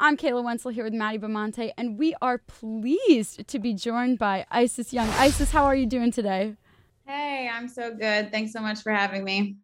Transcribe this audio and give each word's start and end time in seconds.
I'm 0.00 0.16
Kayla 0.16 0.44
Wenzel 0.44 0.70
here 0.70 0.84
with 0.84 0.92
Maddie 0.92 1.18
Bamonte, 1.18 1.72
and 1.76 1.98
we 1.98 2.14
are 2.22 2.38
pleased 2.38 3.48
to 3.48 3.58
be 3.58 3.74
joined 3.74 4.16
by 4.16 4.46
Isis 4.48 4.92
Young. 4.92 5.08
Isis, 5.18 5.50
how 5.50 5.64
are 5.64 5.74
you 5.74 5.86
doing 5.86 6.12
today? 6.12 6.54
Hey, 7.04 7.50
I'm 7.52 7.66
so 7.66 7.92
good. 7.92 8.30
Thanks 8.30 8.52
so 8.52 8.60
much 8.60 8.80
for 8.82 8.92
having 8.92 9.24
me. 9.24 9.56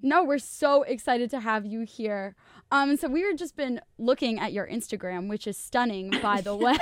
No, 0.00 0.22
we're 0.22 0.38
so 0.38 0.84
excited 0.84 1.30
to 1.30 1.40
have 1.40 1.66
you 1.66 1.80
here. 1.80 2.36
Um, 2.70 2.96
so 2.96 3.08
we 3.08 3.24
were 3.24 3.36
just 3.36 3.56
been 3.56 3.80
looking 3.98 4.38
at 4.38 4.52
your 4.52 4.68
Instagram, 4.68 5.28
which 5.28 5.48
is 5.48 5.58
stunning, 5.58 6.12
by 6.22 6.42
the 6.42 6.54
way. 6.56 6.76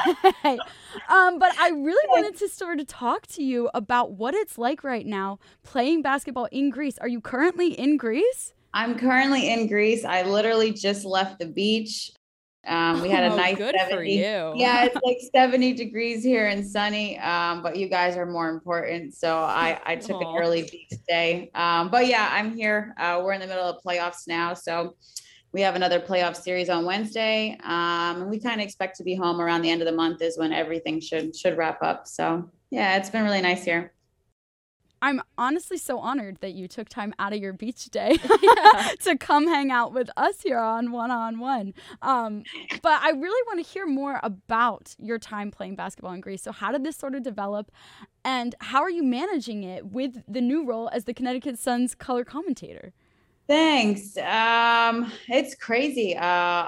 um, 1.09 1.39
but 1.39 1.59
I 1.59 1.71
really 1.71 2.09
wanted 2.11 2.37
to 2.37 2.51
sort 2.51 2.81
of 2.81 2.87
talk 2.87 3.27
to 3.29 3.43
you 3.43 3.71
about 3.73 4.13
what 4.13 4.35
it's 4.35 4.59
like 4.59 4.85
right 4.85 5.07
now 5.07 5.39
playing 5.63 6.03
basketball 6.03 6.49
in 6.53 6.69
Greece. 6.69 6.99
Are 6.99 7.09
you 7.09 7.23
currently 7.23 7.69
in 7.73 7.97
Greece? 7.97 8.53
I'm 8.75 8.99
currently 8.99 9.51
in 9.51 9.69
Greece. 9.69 10.05
I 10.05 10.21
literally 10.21 10.73
just 10.73 11.07
left 11.07 11.39
the 11.39 11.47
beach. 11.47 12.11
Um, 12.67 13.03
we 13.03 13.09
had 13.09 13.25
a 13.25 13.33
Oh, 13.33 13.37
nice 13.37 13.57
good 13.57 13.75
70. 13.79 13.95
for 13.95 14.03
you. 14.03 14.53
Yeah, 14.57 14.85
it's 14.87 14.97
like 15.05 15.19
70 15.35 15.75
degrees 15.75 16.23
here 16.23 16.47
and 16.49 16.67
sunny. 16.67 17.19
Um, 17.19 17.63
but 17.63 17.77
you 17.77 17.89
guys 17.89 18.17
are 18.17 18.27
more 18.27 18.49
important. 18.49 19.15
So 19.15 19.37
I, 19.39 19.81
I 19.85 19.97
took 19.97 20.21
Aw. 20.23 20.31
an 20.35 20.43
early 20.43 20.63
beach 20.63 20.99
day. 21.09 21.51
Um, 21.55 21.91
but 21.91 22.07
yeah, 22.07 22.29
I'm 22.33 22.55
here. 22.57 22.95
Uh, 22.99 23.23
we're 23.25 23.33
in 23.33 23.41
the 23.41 23.47
middle 23.47 23.65
of 23.65 23.83
playoffs 23.85 24.27
now. 24.27 24.55
So 24.55 24.97
we 25.53 25.61
have 25.61 25.77
another 25.77 26.01
playoff 26.01 26.37
series 26.37 26.69
on 26.69 26.85
Wednesday. 26.85 27.57
Um, 27.63 28.23
and 28.23 28.29
we 28.31 28.41
kind 28.41 28.61
of 28.61 28.65
expect 28.65 28.97
to 28.99 29.05
be 29.05 29.15
home 29.15 29.41
around 29.41 29.63
the 29.63 29.71
end 29.71 29.81
of 29.81 29.87
the 29.87 29.95
month 29.95 30.21
is 30.21 30.37
when 30.37 30.53
everything 30.53 31.01
should 31.01 31.35
should 31.37 31.57
wrap 31.57 31.83
up. 31.83 32.07
So 32.09 32.51
yeah, 32.71 32.97
it's 32.97 33.09
been 33.09 33.23
really 33.25 33.41
nice 33.41 33.65
here. 33.65 33.94
I'm 35.05 35.21
honestly 35.37 35.77
so 35.77 35.99
honored 35.99 36.39
that 36.41 36.55
you 36.55 36.67
took 36.67 36.89
time 36.89 37.13
out 37.19 37.35
of 37.35 37.39
your 37.39 37.53
beach 37.53 37.91
day 37.91 38.17
to 39.01 39.19
come 39.21 39.47
hang 39.47 39.71
out 39.71 39.93
with 39.93 40.09
us 40.17 40.41
here 40.41 40.59
on 40.59 40.93
One 40.93 41.11
on 41.11 41.41
One. 41.41 41.75
Um, 42.01 42.43
but 42.81 43.03
I 43.03 43.11
really 43.11 43.43
want 43.47 43.63
to 43.63 43.71
hear 43.71 43.87
more 43.87 44.19
about 44.23 44.95
your 44.99 45.19
time 45.19 45.51
playing 45.51 45.77
basketball 45.77 46.15
in 46.15 46.23
Greece. 46.23 46.41
So, 46.41 46.53
how 46.53 46.73
did 46.73 46.85
this 46.85 46.97
sort 46.97 47.15
of 47.15 47.23
develop, 47.23 47.71
and 48.25 48.55
how 48.61 48.81
are 48.81 48.89
you 48.89 49.03
managing 49.03 49.63
it 49.63 49.85
with 49.85 50.23
the 50.27 50.41
new 50.41 50.65
role 50.65 50.89
as 50.91 51.05
the 51.05 51.13
Connecticut 51.13 51.59
Sun's 51.59 51.95
color 51.95 52.25
commentator? 52.25 52.95
Thanks. 53.47 54.17
Um, 54.17 55.13
it's 55.29 55.55
crazy. 55.55 56.17
Uh, 56.17 56.23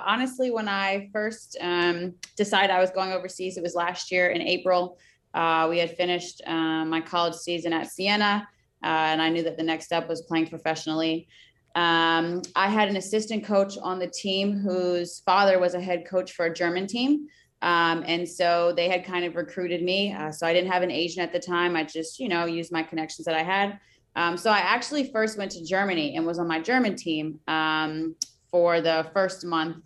honestly, 0.05 0.51
when 0.51 0.69
I 0.69 1.09
first 1.11 1.57
um, 1.63 2.13
decided 2.37 2.71
I 2.71 2.81
was 2.81 2.91
going 2.91 3.13
overseas, 3.13 3.57
it 3.57 3.63
was 3.63 3.75
last 3.75 4.13
year 4.13 4.29
in 4.29 4.43
April. 4.43 4.99
Uh, 5.37 5.67
we 5.69 5.79
had 5.79 5.97
finished 5.97 6.41
uh, 6.47 6.85
my 6.85 7.01
college 7.01 7.35
season 7.35 7.73
at 7.73 7.91
Siena, 7.91 8.49
uh, 8.83 8.87
and 8.87 9.21
I 9.21 9.29
knew 9.29 9.43
that 9.43 9.59
the 9.59 9.63
next 9.63 9.85
step 9.85 10.09
was 10.09 10.23
playing 10.23 10.49
professionally. 10.49 11.29
Um, 11.75 12.41
I 12.57 12.69
had 12.69 12.89
an 12.89 12.97
assistant 12.97 13.45
coach 13.45 13.77
on 13.83 13.99
the 13.99 14.07
team 14.07 14.59
whose 14.59 15.21
father 15.21 15.59
was 15.59 15.75
a 15.75 15.81
head 15.81 16.07
coach 16.09 16.33
for 16.33 16.47
a 16.47 16.55
German 16.55 16.87
team. 16.87 17.27
Um, 17.61 18.03
and 18.07 18.27
so 18.27 18.73
they 18.75 18.89
had 18.89 19.05
kind 19.05 19.27
of 19.27 19.37
recruited 19.37 19.83
me. 19.83 20.15
Uh, 20.15 20.33
so 20.33 20.47
I 20.47 20.55
didn't 20.55 20.71
have 20.73 20.83
an 20.83 20.91
agent 20.91 21.27
at 21.27 21.33
the 21.33 21.39
time. 21.39 21.77
I 21.77 21.85
just, 21.85 22.19
you 22.19 22.29
know, 22.29 22.47
used 22.47 22.73
my 22.73 22.83
connections 22.83 23.27
that 23.27 23.35
I 23.35 23.43
had. 23.43 23.79
Um, 24.15 24.39
so 24.39 24.51
I 24.51 24.59
actually 24.59 25.11
first 25.13 25.37
went 25.37 25.51
to 25.53 25.65
Germany 25.65 26.17
and 26.17 26.25
was 26.25 26.39
on 26.39 26.49
my 26.49 26.61
German 26.61 26.97
team 26.97 27.39
um, 27.47 28.17
for 28.51 28.81
the 28.81 29.07
first 29.13 29.45
month, 29.45 29.77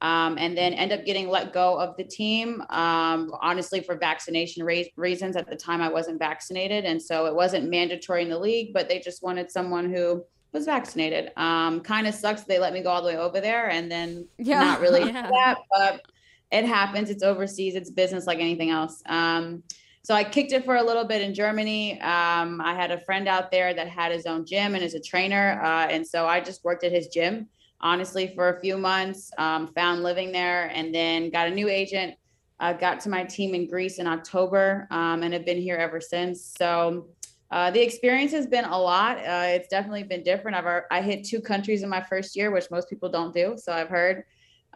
um, 0.00 0.36
and 0.38 0.56
then 0.56 0.74
end 0.74 0.92
up 0.92 1.04
getting 1.04 1.28
let 1.28 1.52
go 1.52 1.78
of 1.78 1.96
the 1.96 2.04
team. 2.04 2.60
Um, 2.70 3.32
honestly, 3.40 3.80
for 3.80 3.96
vaccination 3.96 4.64
re- 4.64 4.92
reasons, 4.96 5.36
at 5.36 5.48
the 5.48 5.56
time 5.56 5.80
I 5.80 5.88
wasn't 5.88 6.18
vaccinated, 6.18 6.84
and 6.84 7.00
so 7.00 7.26
it 7.26 7.34
wasn't 7.34 7.70
mandatory 7.70 8.22
in 8.22 8.28
the 8.28 8.38
league, 8.38 8.72
but 8.72 8.88
they 8.88 9.00
just 9.00 9.22
wanted 9.22 9.50
someone 9.50 9.92
who 9.92 10.24
was 10.52 10.66
vaccinated. 10.66 11.32
Um, 11.36 11.80
kind 11.80 12.06
of 12.06 12.14
sucks 12.14 12.42
they 12.42 12.58
let 12.58 12.72
me 12.72 12.82
go 12.82 12.90
all 12.90 13.02
the 13.02 13.08
way 13.08 13.16
over 13.16 13.40
there, 13.40 13.70
and 13.70 13.90
then 13.90 14.28
Yeah, 14.38 14.60
not 14.60 14.80
really 14.80 15.06
yeah. 15.12 15.28
that, 15.30 15.58
but 15.70 16.02
it 16.50 16.64
happens. 16.64 17.10
It's 17.10 17.22
overseas. 17.22 17.74
It's 17.74 17.90
business 17.90 18.26
like 18.26 18.38
anything 18.38 18.70
else. 18.70 19.02
Um, 19.06 19.62
so 20.04 20.14
I 20.14 20.22
kicked 20.22 20.52
it 20.52 20.66
for 20.66 20.76
a 20.76 20.82
little 20.82 21.04
bit 21.04 21.22
in 21.22 21.32
Germany. 21.32 21.98
Um, 22.02 22.60
I 22.60 22.74
had 22.74 22.90
a 22.90 23.00
friend 23.00 23.26
out 23.26 23.50
there 23.50 23.72
that 23.72 23.88
had 23.88 24.12
his 24.12 24.26
own 24.26 24.44
gym 24.44 24.74
and 24.74 24.84
is 24.84 24.94
a 24.94 25.00
trainer. 25.00 25.58
Uh, 25.64 25.86
and 25.86 26.06
so 26.06 26.26
I 26.26 26.40
just 26.40 26.62
worked 26.62 26.84
at 26.84 26.92
his 26.92 27.08
gym, 27.08 27.48
honestly, 27.80 28.32
for 28.34 28.56
a 28.56 28.60
few 28.60 28.76
months, 28.76 29.30
um, 29.38 29.68
found 29.74 30.02
living 30.02 30.32
there, 30.32 30.70
and 30.74 30.94
then 30.94 31.30
got 31.30 31.48
a 31.48 31.50
new 31.50 31.68
agent. 31.68 32.14
Uh, 32.60 32.72
got 32.72 33.00
to 33.00 33.08
my 33.08 33.24
team 33.24 33.54
in 33.54 33.68
Greece 33.68 33.98
in 33.98 34.06
October 34.06 34.86
um, 34.90 35.22
and 35.22 35.34
have 35.34 35.44
been 35.44 35.60
here 35.60 35.76
ever 35.76 36.00
since. 36.00 36.54
So 36.56 37.08
uh, 37.50 37.70
the 37.70 37.80
experience 37.80 38.32
has 38.32 38.46
been 38.46 38.64
a 38.64 38.78
lot. 38.78 39.18
Uh, 39.18 39.46
it's 39.48 39.68
definitely 39.68 40.04
been 40.04 40.22
different. 40.22 40.56
I've 40.56 40.82
I 40.90 41.02
hit 41.02 41.24
two 41.24 41.40
countries 41.40 41.82
in 41.82 41.88
my 41.88 42.00
first 42.00 42.36
year, 42.36 42.50
which 42.50 42.70
most 42.70 42.88
people 42.88 43.08
don't 43.08 43.34
do. 43.34 43.56
So 43.56 43.72
I've 43.72 43.88
heard. 43.88 44.24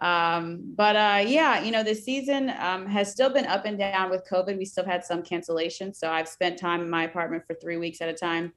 Um, 0.00 0.74
but 0.76 0.94
uh, 0.96 1.24
yeah, 1.26 1.62
you 1.62 1.72
know, 1.72 1.82
this 1.82 2.04
season 2.04 2.52
um, 2.58 2.86
has 2.86 3.10
still 3.10 3.30
been 3.30 3.46
up 3.46 3.64
and 3.64 3.78
down 3.78 4.10
with 4.10 4.28
COVID. 4.30 4.56
We 4.56 4.64
still 4.64 4.84
had 4.84 5.04
some 5.04 5.22
cancellations. 5.22 5.96
So 5.96 6.10
I've 6.10 6.28
spent 6.28 6.58
time 6.58 6.82
in 6.82 6.90
my 6.90 7.04
apartment 7.04 7.44
for 7.46 7.54
three 7.54 7.78
weeks 7.78 8.00
at 8.00 8.08
a 8.08 8.12
time 8.12 8.52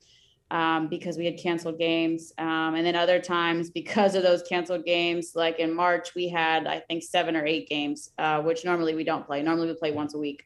um, 0.51 0.89
because 0.89 1.17
we 1.17 1.25
had 1.25 1.37
canceled 1.37 1.79
games. 1.79 2.33
Um, 2.37 2.75
and 2.75 2.85
then 2.85 2.95
other 2.95 3.19
times, 3.19 3.71
because 3.71 4.15
of 4.15 4.21
those 4.21 4.43
canceled 4.43 4.85
games, 4.85 5.31
like 5.33 5.59
in 5.59 5.73
March, 5.73 6.13
we 6.13 6.27
had, 6.27 6.67
I 6.67 6.81
think, 6.81 7.03
seven 7.03 7.35
or 7.37 7.45
eight 7.45 7.69
games, 7.69 8.11
uh, 8.17 8.41
which 8.41 8.65
normally 8.65 8.93
we 8.93 9.05
don't 9.05 9.25
play. 9.25 9.41
Normally 9.41 9.67
we 9.67 9.73
play 9.75 9.91
once 9.93 10.13
a 10.13 10.19
week. 10.19 10.43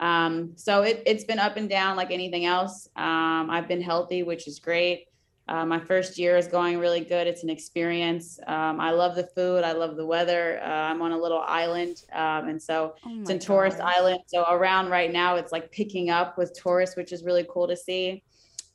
Um, 0.00 0.54
so 0.56 0.82
it, 0.82 1.02
it's 1.06 1.24
been 1.24 1.38
up 1.38 1.56
and 1.58 1.68
down 1.68 1.96
like 1.96 2.10
anything 2.10 2.46
else. 2.46 2.88
Um, 2.96 3.50
I've 3.50 3.68
been 3.68 3.82
healthy, 3.82 4.22
which 4.22 4.48
is 4.48 4.58
great. 4.58 5.04
Uh, 5.48 5.66
my 5.66 5.78
first 5.78 6.18
year 6.18 6.36
is 6.36 6.46
going 6.46 6.78
really 6.78 7.00
good. 7.00 7.26
It's 7.26 7.42
an 7.42 7.50
experience. 7.50 8.38
Um, 8.46 8.80
I 8.80 8.90
love 8.90 9.16
the 9.16 9.28
food. 9.36 9.64
I 9.64 9.72
love 9.72 9.96
the 9.96 10.06
weather. 10.06 10.60
Uh, 10.62 10.66
I'm 10.66 11.02
on 11.02 11.12
a 11.12 11.18
little 11.18 11.40
island, 11.40 12.04
um, 12.12 12.48
and 12.48 12.62
so 12.62 12.94
Oh 13.04 13.20
it's 13.20 13.28
in 13.28 13.38
tourist 13.38 13.78
gosh. 13.78 13.96
island. 13.96 14.20
So 14.28 14.44
around 14.48 14.88
right 14.88 15.12
now, 15.12 15.36
it's 15.36 15.52
like 15.52 15.70
picking 15.72 16.10
up 16.10 16.38
with 16.38 16.54
tourists, 16.54 16.96
which 16.96 17.12
is 17.12 17.22
really 17.22 17.44
cool 17.52 17.68
to 17.68 17.76
see. 17.76 18.22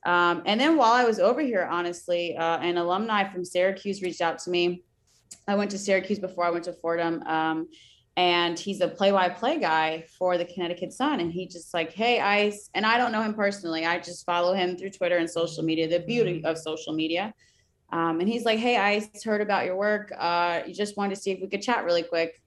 Um, 0.06 0.44
and 0.46 0.60
then 0.60 0.78
while 0.78 0.94
I 0.94 1.04
was 1.04 1.20
over 1.20 1.42
here, 1.42 1.68
honestly, 1.70 2.38
uh, 2.38 2.60
an 2.60 2.78
alumni 2.78 3.30
from 3.30 3.44
Syracuse 3.44 4.02
reached 4.02 4.22
out 4.22 4.40
to 4.40 4.50
me. 4.50 4.84
I 5.48 5.56
went 5.56 5.72
to 5.72 5.78
Syracuse 5.78 6.20
before 6.20 6.46
I 6.46 6.50
went 6.50 6.66
to 6.66 6.74
Fordham. 6.74 7.24
Um, 7.24 7.68
and 8.16 8.58
he's 8.58 8.82
a 8.82 8.88
play-by-play 8.88 9.60
guy 9.60 10.06
for 10.18 10.38
the 10.38 10.46
Connecticut 10.46 10.92
Sun. 10.92 11.20
And 11.20 11.32
he 11.32 11.48
just 11.48 11.74
like, 11.74 11.94
hey, 11.94 12.20
Ice, 12.20 12.70
and 12.74 12.86
I 12.86 12.98
don't 12.98 13.12
know 13.12 13.22
him 13.22 13.34
personally. 13.34 13.86
I 13.86 14.00
just 14.00 14.26
follow 14.26 14.54
him 14.54 14.76
through 14.76 14.90
Twitter 14.90 15.18
and 15.18 15.30
social 15.30 15.64
media. 15.64 15.88
The 15.88 16.00
beauty 16.00 16.44
of 16.44 16.58
social 16.58 16.94
media. 16.94 17.34
Um, 17.92 18.20
and 18.20 18.28
he's 18.28 18.44
like, 18.44 18.60
hey, 18.60 18.78
Ice, 18.78 19.24
heard 19.24 19.42
about 19.42 19.66
your 19.66 19.76
work. 19.76 20.12
Uh, 20.18 20.62
you 20.66 20.74
just 20.74 20.98
wanted 20.98 21.16
to 21.16 21.22
see 21.22 21.32
if 21.32 21.40
we 21.42 21.48
could 21.48 21.62
chat 21.62 21.86
really 21.86 22.04
quick. 22.04 22.42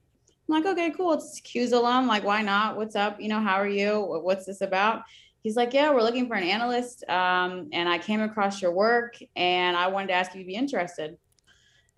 I'm 0.48 0.54
like, 0.54 0.66
okay, 0.66 0.90
cool. 0.90 1.12
It's 1.12 1.40
Cuse 1.40 1.72
alum. 1.72 2.08
Like, 2.08 2.24
why 2.24 2.42
not? 2.42 2.76
What's 2.76 2.96
up? 2.96 3.20
You 3.20 3.28
know, 3.28 3.40
how 3.40 3.54
are 3.54 3.68
you? 3.68 4.00
What's 4.00 4.46
this 4.46 4.62
about? 4.62 5.02
He's 5.42 5.56
like, 5.56 5.72
yeah, 5.72 5.92
we're 5.92 6.02
looking 6.02 6.28
for 6.28 6.34
an 6.34 6.44
analyst. 6.44 7.02
Um, 7.08 7.70
and 7.72 7.88
I 7.88 7.98
came 7.98 8.20
across 8.20 8.60
your 8.60 8.72
work 8.72 9.16
and 9.36 9.76
I 9.76 9.86
wanted 9.88 10.08
to 10.08 10.12
ask 10.14 10.32
if 10.32 10.36
you'd 10.36 10.46
be 10.46 10.54
interested. 10.54 11.16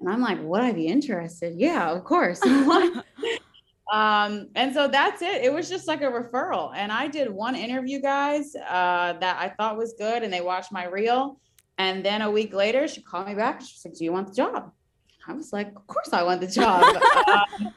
And 0.00 0.08
I'm 0.08 0.20
like, 0.20 0.38
would 0.42 0.60
I 0.60 0.72
be 0.72 0.86
interested? 0.86 1.54
Yeah, 1.58 1.90
of 1.90 2.04
course. 2.04 2.40
um, 3.92 4.48
and 4.54 4.74
so 4.74 4.88
that's 4.88 5.22
it. 5.22 5.44
It 5.44 5.52
was 5.52 5.68
just 5.68 5.86
like 5.86 6.02
a 6.02 6.06
referral. 6.06 6.72
And 6.74 6.90
I 6.90 7.08
did 7.08 7.30
one 7.30 7.54
interview, 7.54 8.00
guys, 8.00 8.54
uh, 8.56 9.14
that 9.14 9.36
I 9.38 9.48
thought 9.50 9.76
was 9.76 9.94
good, 9.96 10.22
and 10.22 10.32
they 10.32 10.40
watched 10.40 10.72
my 10.72 10.86
reel. 10.86 11.38
And 11.78 12.04
then 12.04 12.22
a 12.22 12.30
week 12.30 12.52
later, 12.52 12.86
she 12.88 13.00
called 13.00 13.26
me 13.26 13.34
back. 13.34 13.60
She's 13.60 13.84
like, 13.84 13.94
Do 13.94 14.04
you 14.04 14.12
want 14.12 14.28
the 14.28 14.34
job? 14.34 14.72
I 15.28 15.32
was 15.32 15.52
like, 15.52 15.68
Of 15.68 15.86
course 15.86 16.12
I 16.12 16.22
want 16.22 16.40
the 16.40 16.46
job. 16.46 16.84
Um, 17.62 17.72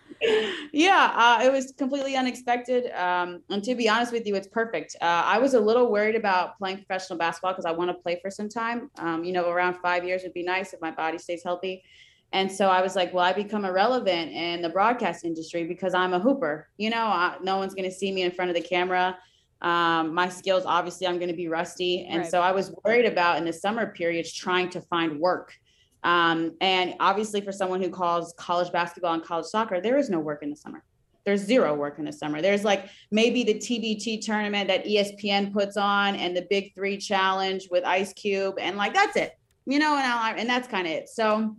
yeah, 0.72 1.12
uh, 1.16 1.44
it 1.44 1.52
was 1.52 1.74
completely 1.78 2.16
unexpected. 2.16 2.92
Um, 2.92 3.42
and 3.50 3.64
to 3.64 3.76
be 3.76 3.88
honest 3.90 4.12
with 4.12 4.26
you, 4.26 4.36
it's 4.36 4.48
perfect. 4.48 4.96
Uh, 5.02 5.24
I 5.26 5.38
was 5.38 5.54
a 5.54 5.60
little 5.60 5.92
worried 5.92 6.16
about 6.16 6.58
playing 6.58 6.78
professional 6.78 7.20
basketball 7.20 7.54
because 7.54 7.66
I 7.66 7.72
want 7.72 7.90
to 7.90 7.96
play 7.96 8.20
for 8.22 8.30
some 8.32 8.50
time. 8.50 8.90
Um, 8.98 9.24
you 9.24 9.34
know, 9.34 9.50
around 9.50 9.78
five 9.82 10.04
years 10.04 10.24
would 10.24 10.34
be 10.34 10.44
nice 10.44 10.74
if 10.74 10.82
my 10.82 10.92
body 10.92 11.18
stays 11.18 11.44
healthy. 11.44 11.84
And 12.32 12.52
so 12.52 12.68
I 12.68 12.82
was 12.82 12.96
like, 12.96 13.14
well, 13.14 13.24
I 13.24 13.34
become 13.34 13.66
irrelevant 13.66 14.32
in 14.32 14.62
the 14.62 14.70
broadcast 14.70 15.24
industry 15.24 15.64
because 15.66 15.94
I'm 15.94 16.14
a 16.14 16.20
hooper. 16.20 16.68
You 16.78 16.90
know, 16.90 17.06
I, 17.06 17.38
no 17.42 17.58
one's 17.58 17.74
going 17.74 17.90
to 17.90 17.96
see 17.96 18.12
me 18.12 18.24
in 18.24 18.32
front 18.32 18.50
of 18.50 18.56
the 18.56 18.62
camera. 18.62 19.18
Um, 19.62 20.14
my 20.14 20.28
skills, 20.28 20.64
obviously, 20.66 21.08
I'm 21.08 21.18
going 21.18 21.30
to 21.30 21.36
be 21.36 21.48
rusty. 21.48 22.06
And 22.06 22.22
Right. 22.22 22.32
so 22.32 22.42
I 22.42 22.52
was 22.52 22.74
worried 22.84 23.06
about 23.06 23.38
in 23.38 23.46
the 23.46 23.54
summer 23.54 23.88
periods 23.88 24.34
trying 24.34 24.70
to 24.72 24.82
find 24.82 25.20
work. 25.20 25.54
Um, 26.06 26.56
and 26.62 26.94
obviously, 27.00 27.42
for 27.42 27.52
someone 27.52 27.82
who 27.82 27.90
calls 27.90 28.34
college 28.38 28.72
basketball 28.72 29.16
and 29.16 29.24
college 29.24 29.48
soccer, 29.48 29.82
there 29.82 29.98
is 29.98 30.10
no 30.10 30.20
work 30.20 30.44
in 30.44 30.52
the 30.52 30.56
summer. 30.56 30.84
There's 31.26 31.42
zero 31.42 31.74
work 31.74 31.98
in 31.98 32.06
the 32.06 32.14
summer. 32.14 32.44
There's 32.44 32.64
like 32.64 32.88
maybe 33.10 33.44
the 33.44 33.56
TBT 33.56 34.24
tournament 34.24 34.68
that 34.68 34.86
ESPN 34.86 35.52
puts 35.52 35.76
on 35.76 36.16
and 36.16 36.38
the 36.38 36.46
Big 36.48 36.76
Three 36.76 36.98
Challenge 36.98 37.68
with 37.72 37.84
Ice 37.84 38.14
Cube, 38.14 38.60
and 38.60 38.78
like 38.78 38.94
that's 38.94 39.18
it, 39.18 39.34
you 39.66 39.80
know. 39.80 39.96
And 39.96 40.06
I, 40.06 40.34
and 40.38 40.48
that's 40.48 40.68
kind 40.68 40.86
of 40.86 40.94
it. 40.94 41.10
So 41.10 41.28
um, 41.28 41.58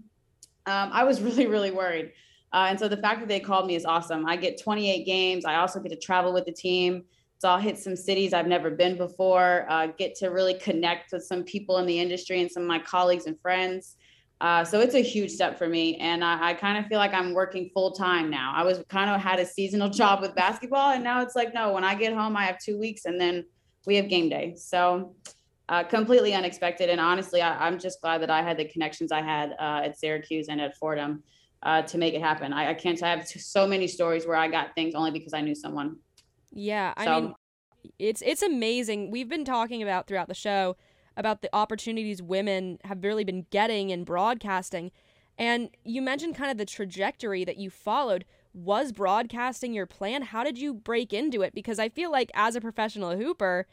I 0.66 1.02
was 1.02 1.20
really, 1.22 1.48
really 1.48 1.72
worried. 1.72 2.12
Uh, 2.52 2.68
and 2.70 2.78
so 2.78 2.86
the 2.86 2.96
fact 2.96 3.18
that 3.18 3.28
they 3.28 3.40
called 3.40 3.66
me 3.66 3.74
is 3.74 3.84
awesome. 3.84 4.24
I 4.26 4.36
get 4.36 4.62
28 4.62 5.04
games. 5.04 5.44
I 5.44 5.56
also 5.56 5.80
get 5.80 5.90
to 5.90 5.98
travel 5.98 6.32
with 6.32 6.46
the 6.46 6.52
team. 6.52 7.04
So 7.38 7.48
I'll 7.48 7.58
hit 7.58 7.76
some 7.76 7.96
cities 7.96 8.32
I've 8.32 8.46
never 8.46 8.70
been 8.70 8.96
before. 8.96 9.66
Uh, 9.68 9.88
get 9.88 10.14
to 10.16 10.28
really 10.28 10.54
connect 10.54 11.12
with 11.12 11.24
some 11.24 11.42
people 11.42 11.78
in 11.78 11.86
the 11.86 11.98
industry 11.98 12.40
and 12.40 12.50
some 12.50 12.62
of 12.62 12.68
my 12.68 12.78
colleagues 12.78 13.26
and 13.26 13.38
friends. 13.40 13.96
Uh, 14.40 14.62
so 14.64 14.80
it's 14.80 14.94
a 14.94 15.02
huge 15.02 15.30
step 15.30 15.56
for 15.56 15.68
me. 15.68 15.96
And 15.96 16.22
I, 16.22 16.50
I 16.50 16.54
kind 16.54 16.76
of 16.76 16.86
feel 16.86 16.98
like 16.98 17.14
I'm 17.14 17.32
working 17.32 17.70
full 17.72 17.92
time 17.92 18.28
now. 18.30 18.52
I 18.54 18.64
was 18.64 18.82
kind 18.88 19.10
of 19.10 19.20
had 19.20 19.38
a 19.38 19.46
seasonal 19.46 19.88
job 20.00 20.20
with 20.20 20.34
basketball. 20.34 20.90
And 20.90 21.02
now 21.02 21.22
it's 21.22 21.34
like, 21.34 21.54
no, 21.54 21.72
when 21.72 21.84
I 21.84 21.94
get 21.94 22.12
home, 22.12 22.36
I 22.36 22.44
have 22.44 22.58
two 22.58 22.78
weeks 22.78 23.06
and 23.06 23.20
then 23.20 23.44
we 23.86 23.96
have 23.96 24.08
game 24.08 24.28
day. 24.28 24.54
So 24.56 25.14
uh, 25.68 25.84
completely 25.84 26.34
unexpected. 26.34 26.90
And 26.90 27.00
honestly, 27.00 27.40
I, 27.40 27.66
am 27.66 27.78
just 27.78 28.00
glad 28.00 28.20
that 28.22 28.30
I 28.30 28.42
had 28.42 28.58
the 28.58 28.66
connections 28.66 29.10
I 29.10 29.22
had 29.22 29.52
uh, 29.52 29.82
at 29.84 29.98
Syracuse 29.98 30.48
and 30.48 30.60
at 30.60 30.76
Fordham 30.76 31.22
uh, 31.62 31.82
to 31.82 31.98
make 31.98 32.14
it 32.14 32.20
happen. 32.20 32.52
I, 32.52 32.70
I 32.70 32.74
can't, 32.74 33.02
I 33.02 33.10
have 33.10 33.26
so 33.26 33.66
many 33.66 33.88
stories 33.88 34.26
where 34.26 34.36
I 34.36 34.48
got 34.48 34.74
things 34.74 34.94
only 34.94 35.12
because 35.12 35.32
I 35.32 35.40
knew 35.40 35.54
someone. 35.54 35.96
Yeah. 36.52 36.92
I 36.96 37.20
mean, 37.20 37.34
it's, 37.98 38.22
it's 38.22 38.42
amazing. 38.42 39.10
We've 39.10 39.28
been 39.28 39.44
talking 39.44 39.82
about 39.82 40.06
throughout 40.06 40.28
the 40.28 40.34
show 40.34 40.76
about 41.16 41.42
the 41.42 41.54
opportunities 41.54 42.22
women 42.22 42.78
have 42.84 43.02
really 43.02 43.24
been 43.24 43.46
getting 43.50 43.90
in 43.90 44.04
broadcasting. 44.04 44.90
And 45.38 45.70
you 45.84 46.02
mentioned 46.02 46.36
kind 46.36 46.50
of 46.50 46.58
the 46.58 46.64
trajectory 46.64 47.44
that 47.44 47.58
you 47.58 47.70
followed. 47.70 48.24
Was 48.54 48.90
broadcasting 48.90 49.74
your 49.74 49.84
plan? 49.84 50.22
How 50.22 50.42
did 50.42 50.56
you 50.56 50.72
break 50.72 51.12
into 51.12 51.42
it? 51.42 51.54
Because 51.54 51.78
I 51.78 51.90
feel 51.90 52.10
like 52.10 52.30
as 52.34 52.56
a 52.56 52.60
professional 52.60 53.16
hooper, 53.16 53.66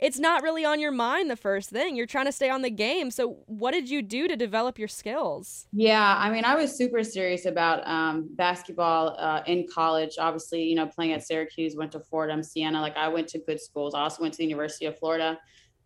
it's 0.00 0.18
not 0.18 0.42
really 0.42 0.64
on 0.64 0.80
your 0.80 0.92
mind 0.92 1.30
the 1.30 1.36
first 1.36 1.68
thing. 1.68 1.94
You're 1.94 2.06
trying 2.06 2.24
to 2.24 2.32
stay 2.32 2.48
on 2.48 2.62
the 2.62 2.70
game. 2.70 3.10
So, 3.10 3.42
what 3.46 3.72
did 3.72 3.90
you 3.90 4.00
do 4.00 4.28
to 4.28 4.36
develop 4.36 4.78
your 4.78 4.88
skills? 4.88 5.66
Yeah, 5.72 6.16
I 6.18 6.30
mean, 6.30 6.44
I 6.44 6.54
was 6.54 6.74
super 6.74 7.04
serious 7.04 7.44
about 7.44 7.86
um, 7.86 8.30
basketball 8.32 9.14
uh, 9.18 9.42
in 9.46 9.66
college. 9.72 10.16
Obviously, 10.18 10.62
you 10.62 10.74
know, 10.74 10.86
playing 10.86 11.12
at 11.12 11.22
Syracuse, 11.22 11.76
went 11.76 11.92
to 11.92 12.00
Fordham, 12.00 12.42
Siena. 12.42 12.80
Like, 12.80 12.96
I 12.96 13.08
went 13.08 13.28
to 13.28 13.38
good 13.40 13.60
schools. 13.60 13.94
I 13.94 14.00
also 14.00 14.22
went 14.22 14.32
to 14.34 14.38
the 14.38 14.44
University 14.44 14.86
of 14.86 14.98
Florida. 14.98 15.38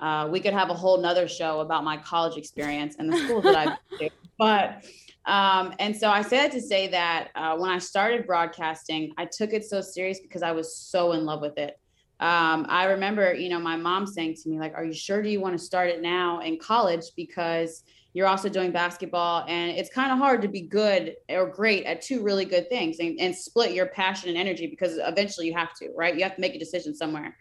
Uh, 0.04 0.28
we 0.28 0.38
could 0.38 0.52
have 0.52 0.68
a 0.68 0.74
whole 0.74 1.00
nother 1.00 1.26
show 1.26 1.60
about 1.60 1.82
my 1.82 1.96
college 1.96 2.36
experience 2.36 2.96
and 2.98 3.10
the 3.10 3.16
school 3.16 3.40
that 3.40 3.54
I've 3.54 3.78
been 3.98 4.08
to. 4.10 4.14
But 4.38 4.84
um, 5.26 5.72
and 5.78 5.96
so 5.96 6.10
I 6.10 6.20
said 6.20 6.50
to 6.52 6.60
say 6.60 6.88
that 6.88 7.28
uh, 7.36 7.56
when 7.56 7.70
I 7.70 7.78
started 7.78 8.26
broadcasting, 8.26 9.14
I 9.16 9.26
took 9.26 9.52
it 9.52 9.64
so 9.64 9.80
serious 9.80 10.18
because 10.20 10.42
I 10.42 10.50
was 10.50 10.76
so 10.76 11.12
in 11.12 11.24
love 11.24 11.40
with 11.40 11.56
it. 11.56 11.78
Um, 12.20 12.66
I 12.68 12.86
remember, 12.86 13.32
you 13.32 13.48
know, 13.48 13.60
my 13.60 13.76
mom 13.76 14.06
saying 14.06 14.34
to 14.42 14.48
me, 14.50 14.58
like, 14.58 14.74
"Are 14.74 14.84
you 14.84 14.92
sure? 14.92 15.22
Do 15.22 15.30
you 15.30 15.40
want 15.40 15.56
to 15.56 15.64
start 15.64 15.88
it 15.88 16.02
now 16.02 16.40
in 16.40 16.58
college 16.58 17.04
because 17.16 17.84
you're 18.12 18.26
also 18.26 18.48
doing 18.48 18.72
basketball, 18.72 19.44
and 19.48 19.70
it's 19.70 19.88
kind 19.88 20.12
of 20.12 20.18
hard 20.18 20.42
to 20.42 20.48
be 20.48 20.62
good 20.62 21.14
or 21.30 21.46
great 21.46 21.84
at 21.84 22.02
two 22.02 22.22
really 22.22 22.44
good 22.44 22.68
things 22.68 22.98
and, 22.98 23.18
and 23.20 23.34
split 23.34 23.72
your 23.72 23.86
passion 23.86 24.28
and 24.28 24.36
energy 24.36 24.66
because 24.66 24.98
eventually 24.98 25.46
you 25.46 25.54
have 25.54 25.72
to, 25.74 25.90
right? 25.96 26.14
You 26.14 26.24
have 26.24 26.34
to 26.34 26.40
make 26.42 26.56
a 26.56 26.58
decision 26.58 26.94
somewhere." 26.94 27.34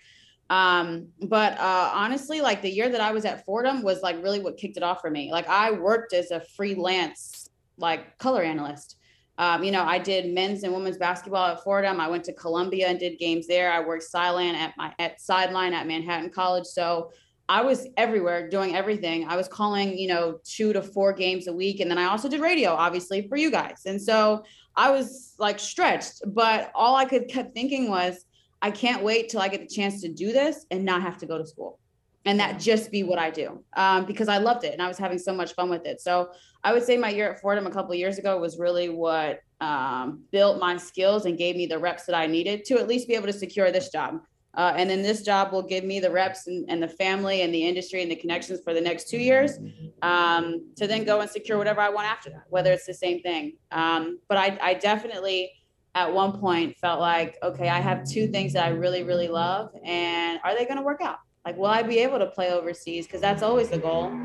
Um, 0.54 1.08
but 1.20 1.60
uh, 1.60 1.92
honestly, 1.96 2.40
like 2.40 2.62
the 2.62 2.70
year 2.70 2.88
that 2.88 3.02
I 3.02 3.12
was 3.12 3.26
at 3.26 3.44
Fordham 3.44 3.82
was 3.82 4.04
like 4.04 4.22
really 4.22 4.40
what 4.40 4.56
kicked 4.56 4.78
it 4.78 4.84
off 4.84 5.02
for 5.02 5.10
me. 5.10 5.32
Like 5.32 5.48
I 5.48 5.72
worked 5.72 6.14
as 6.14 6.30
a 6.30 6.42
freelance 6.56 7.50
like 7.78 8.20
color 8.20 8.44
analyst. 8.44 8.98
Um, 9.40 9.64
you 9.64 9.72
know, 9.72 9.84
I 9.84 9.98
did 9.98 10.32
men's 10.32 10.62
and 10.62 10.72
women's 10.72 10.98
basketball 10.98 11.48
at 11.48 11.64
Fordham. 11.64 12.00
I 12.00 12.08
went 12.08 12.24
to 12.26 12.34
Columbia 12.34 12.88
and 12.88 13.00
did 13.00 13.18
games 13.18 13.48
there. 13.48 13.72
I 13.72 13.80
worked 13.80 14.04
sideline 14.04 14.54
at 14.54 14.76
my 14.78 14.94
at 15.00 15.20
sideline 15.20 15.74
at 15.74 15.88
Manhattan 15.88 16.30
College. 16.30 16.66
So 16.66 17.10
I 17.50 17.64
was 17.64 17.88
everywhere 17.98 18.48
doing 18.48 18.76
everything. 18.76 19.28
I 19.28 19.36
was 19.36 19.48
calling, 19.48 19.98
you 19.98 20.08
know, 20.08 20.38
two 20.44 20.72
to 20.72 20.84
four 20.84 21.14
games 21.14 21.48
a 21.48 21.54
week. 21.54 21.80
And 21.80 21.90
then 21.90 21.98
I 21.98 22.06
also 22.06 22.30
did 22.30 22.42
radio, 22.42 22.74
obviously, 22.74 23.28
for 23.28 23.38
you 23.38 23.50
guys. 23.50 23.82
And 23.88 24.00
so 24.00 24.44
I 24.76 24.92
was 24.92 25.34
like 25.40 25.60
stretched, 25.60 26.22
but 26.28 26.72
all 26.76 26.96
I 26.96 27.06
could 27.06 27.28
kept 27.28 27.56
thinking 27.56 27.90
was, 27.90 28.24
I 28.64 28.72
can't 28.72 29.04
wait 29.04 29.30
till 29.30 29.42
I 29.42 29.50
get 29.50 29.62
the 29.62 29.74
chance 29.74 30.02
to 30.02 30.10
do 30.10 30.32
this 30.32 30.66
and 30.72 30.84
not 30.84 31.04
have 31.04 31.20
to 31.20 31.28
go 31.28 31.38
to 31.38 31.46
school 31.46 31.80
and 32.26 32.40
that 32.40 32.60
just 32.60 32.92
be 32.92 33.04
what 33.04 33.20
I 33.20 33.30
do 33.30 33.64
um, 33.76 34.06
because 34.06 34.28
I 34.28 34.38
loved 34.38 34.64
it 34.64 34.74
and 34.74 34.82
I 34.82 34.88
was 34.88 34.98
having 34.98 35.20
so 35.20 35.34
much 35.34 35.54
fun 35.54 35.70
with 35.70 35.86
it. 35.86 36.00
So 36.00 36.32
I 36.64 36.74
would 36.74 36.84
say 36.84 36.98
my 36.98 37.10
year 37.10 37.32
at 37.32 37.42
Fordham 37.42 37.68
a 37.68 37.72
couple 37.72 37.94
years 37.96 38.18
ago 38.18 38.38
was 38.40 38.58
really 38.58 38.90
what 38.90 39.42
um, 39.60 40.24
built 40.32 40.60
my 40.60 40.78
skills 40.78 41.26
and 41.26 41.38
gave 41.38 41.56
me 41.56 41.66
the 41.66 41.78
reps 41.78 42.06
that 42.06 42.16
I 42.16 42.28
needed 42.28 42.66
to 42.66 42.76
at 42.76 42.88
least 42.88 43.08
be 43.08 43.16
able 43.16 43.28
to 43.28 43.34
secure 43.34 43.72
this 43.72 43.90
job. 43.90 44.22
Uh, 44.56 44.72
and 44.78 44.88
then 44.88 45.02
this 45.02 45.24
job 45.24 45.52
will 45.52 45.64
give 45.64 45.84
me 45.84 46.00
the 46.00 46.12
reps 46.12 46.46
and, 46.46 46.70
and, 46.70 46.82
the 46.82 46.88
family 46.88 47.42
and 47.42 47.52
the 47.52 47.68
industry 47.68 48.04
and 48.04 48.12
the 48.12 48.16
connections 48.16 48.62
for 48.64 48.72
the 48.72 48.80
next 48.80 49.10
two 49.10 49.18
years 49.18 49.58
um, 50.04 50.70
to 50.76 50.86
then 50.86 51.04
go 51.04 51.22
and 51.22 51.30
secure 51.30 51.58
whatever 51.58 51.82
I 51.82 51.90
want 51.90 52.08
after 52.08 52.30
that, 52.30 52.44
whether 52.50 52.72
it's 52.72 52.86
the 52.86 52.94
same 52.94 53.20
thing. 53.22 53.58
Um, 53.72 54.20
but 54.30 54.38
I, 54.38 54.60
I 54.62 54.74
definitely 54.76 55.52
at 55.96 56.12
one 56.12 56.40
point 56.40 56.78
felt 56.78 57.00
like, 57.00 57.38
okay, 57.44 57.70
I 57.70 57.80
have 57.80 58.04
two 58.08 58.28
things 58.28 58.54
that 58.54 58.66
I 58.66 58.70
really, 58.70 59.04
really 59.04 59.28
love, 59.28 59.70
and 59.84 60.40
are 60.44 60.56
they 60.56 60.66
going 60.66 60.78
to 60.78 60.84
work 60.84 61.02
out? 61.02 61.18
Like, 61.46 61.58
will 61.58 61.66
I 61.66 61.84
be 61.84 62.00
able 62.00 62.20
to 62.20 62.28
play 62.28 62.52
overseas? 62.52 63.06
Because 63.06 63.22
that's 63.22 63.44
always 63.44 63.70
the 63.70 63.78
goal. 63.78 64.18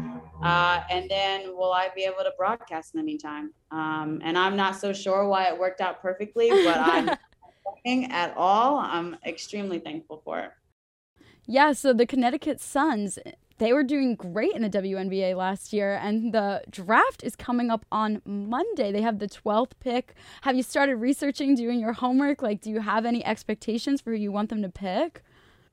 Uh, 0.43 0.83
and 0.89 1.11
then 1.11 1.57
will 1.57 1.73
I 1.73 1.89
be 1.95 2.05
able 2.05 2.19
to 2.19 2.33
broadcast 2.39 2.95
in 2.95 2.99
the 3.01 3.05
meantime? 3.05 3.53
Um, 3.73 4.21
and 4.23 4.39
I'm 4.39 4.55
not 4.55 4.77
so 4.77 4.93
sure 4.93 5.27
why 5.27 5.47
it 5.47 5.59
worked 5.59 5.81
out 5.81 6.01
perfectly, 6.01 6.49
but 6.49 6.79
I'm 6.79 7.11
at 8.11 8.35
all. 8.37 8.79
I'm 8.79 9.17
extremely 9.27 9.81
thankful 9.81 10.23
for 10.25 10.39
it. 10.41 10.51
Yeah, 11.47 11.73
so 11.73 11.93
the 11.93 12.07
Connecticut 12.07 12.61
Suns 12.61 13.19
they 13.59 13.73
were 13.73 13.83
doing 13.83 14.15
great 14.15 14.53
in 14.53 14.63
the 14.63 14.71
WNBA 14.71 15.37
last 15.37 15.73
year, 15.73 15.95
and 16.03 16.33
the 16.33 16.63
draft 16.71 17.23
is 17.23 17.37
coming 17.37 17.71
up 17.71 17.85
on 17.91 18.23
Monday. 18.25 18.93
They 18.93 19.03
have 19.03 19.19
the 19.19 19.29
12th 19.29 19.73
pick. 19.81 20.15
Have 20.43 20.57
you 20.57 20.63
started 20.63 20.97
researching, 20.97 21.55
doing 21.55 21.81
your 21.81 21.93
homework? 21.93 22.43
Like, 22.43 22.61
do 22.61 22.71
you 22.71 22.81
have 22.81 23.05
any 23.05 23.25
expectations 23.25 24.01
for 24.01 24.11
who 24.11 24.17
you 24.17 24.33
want 24.33 24.51
them 24.51 24.63
to 24.63 24.69
pick? 24.69 25.23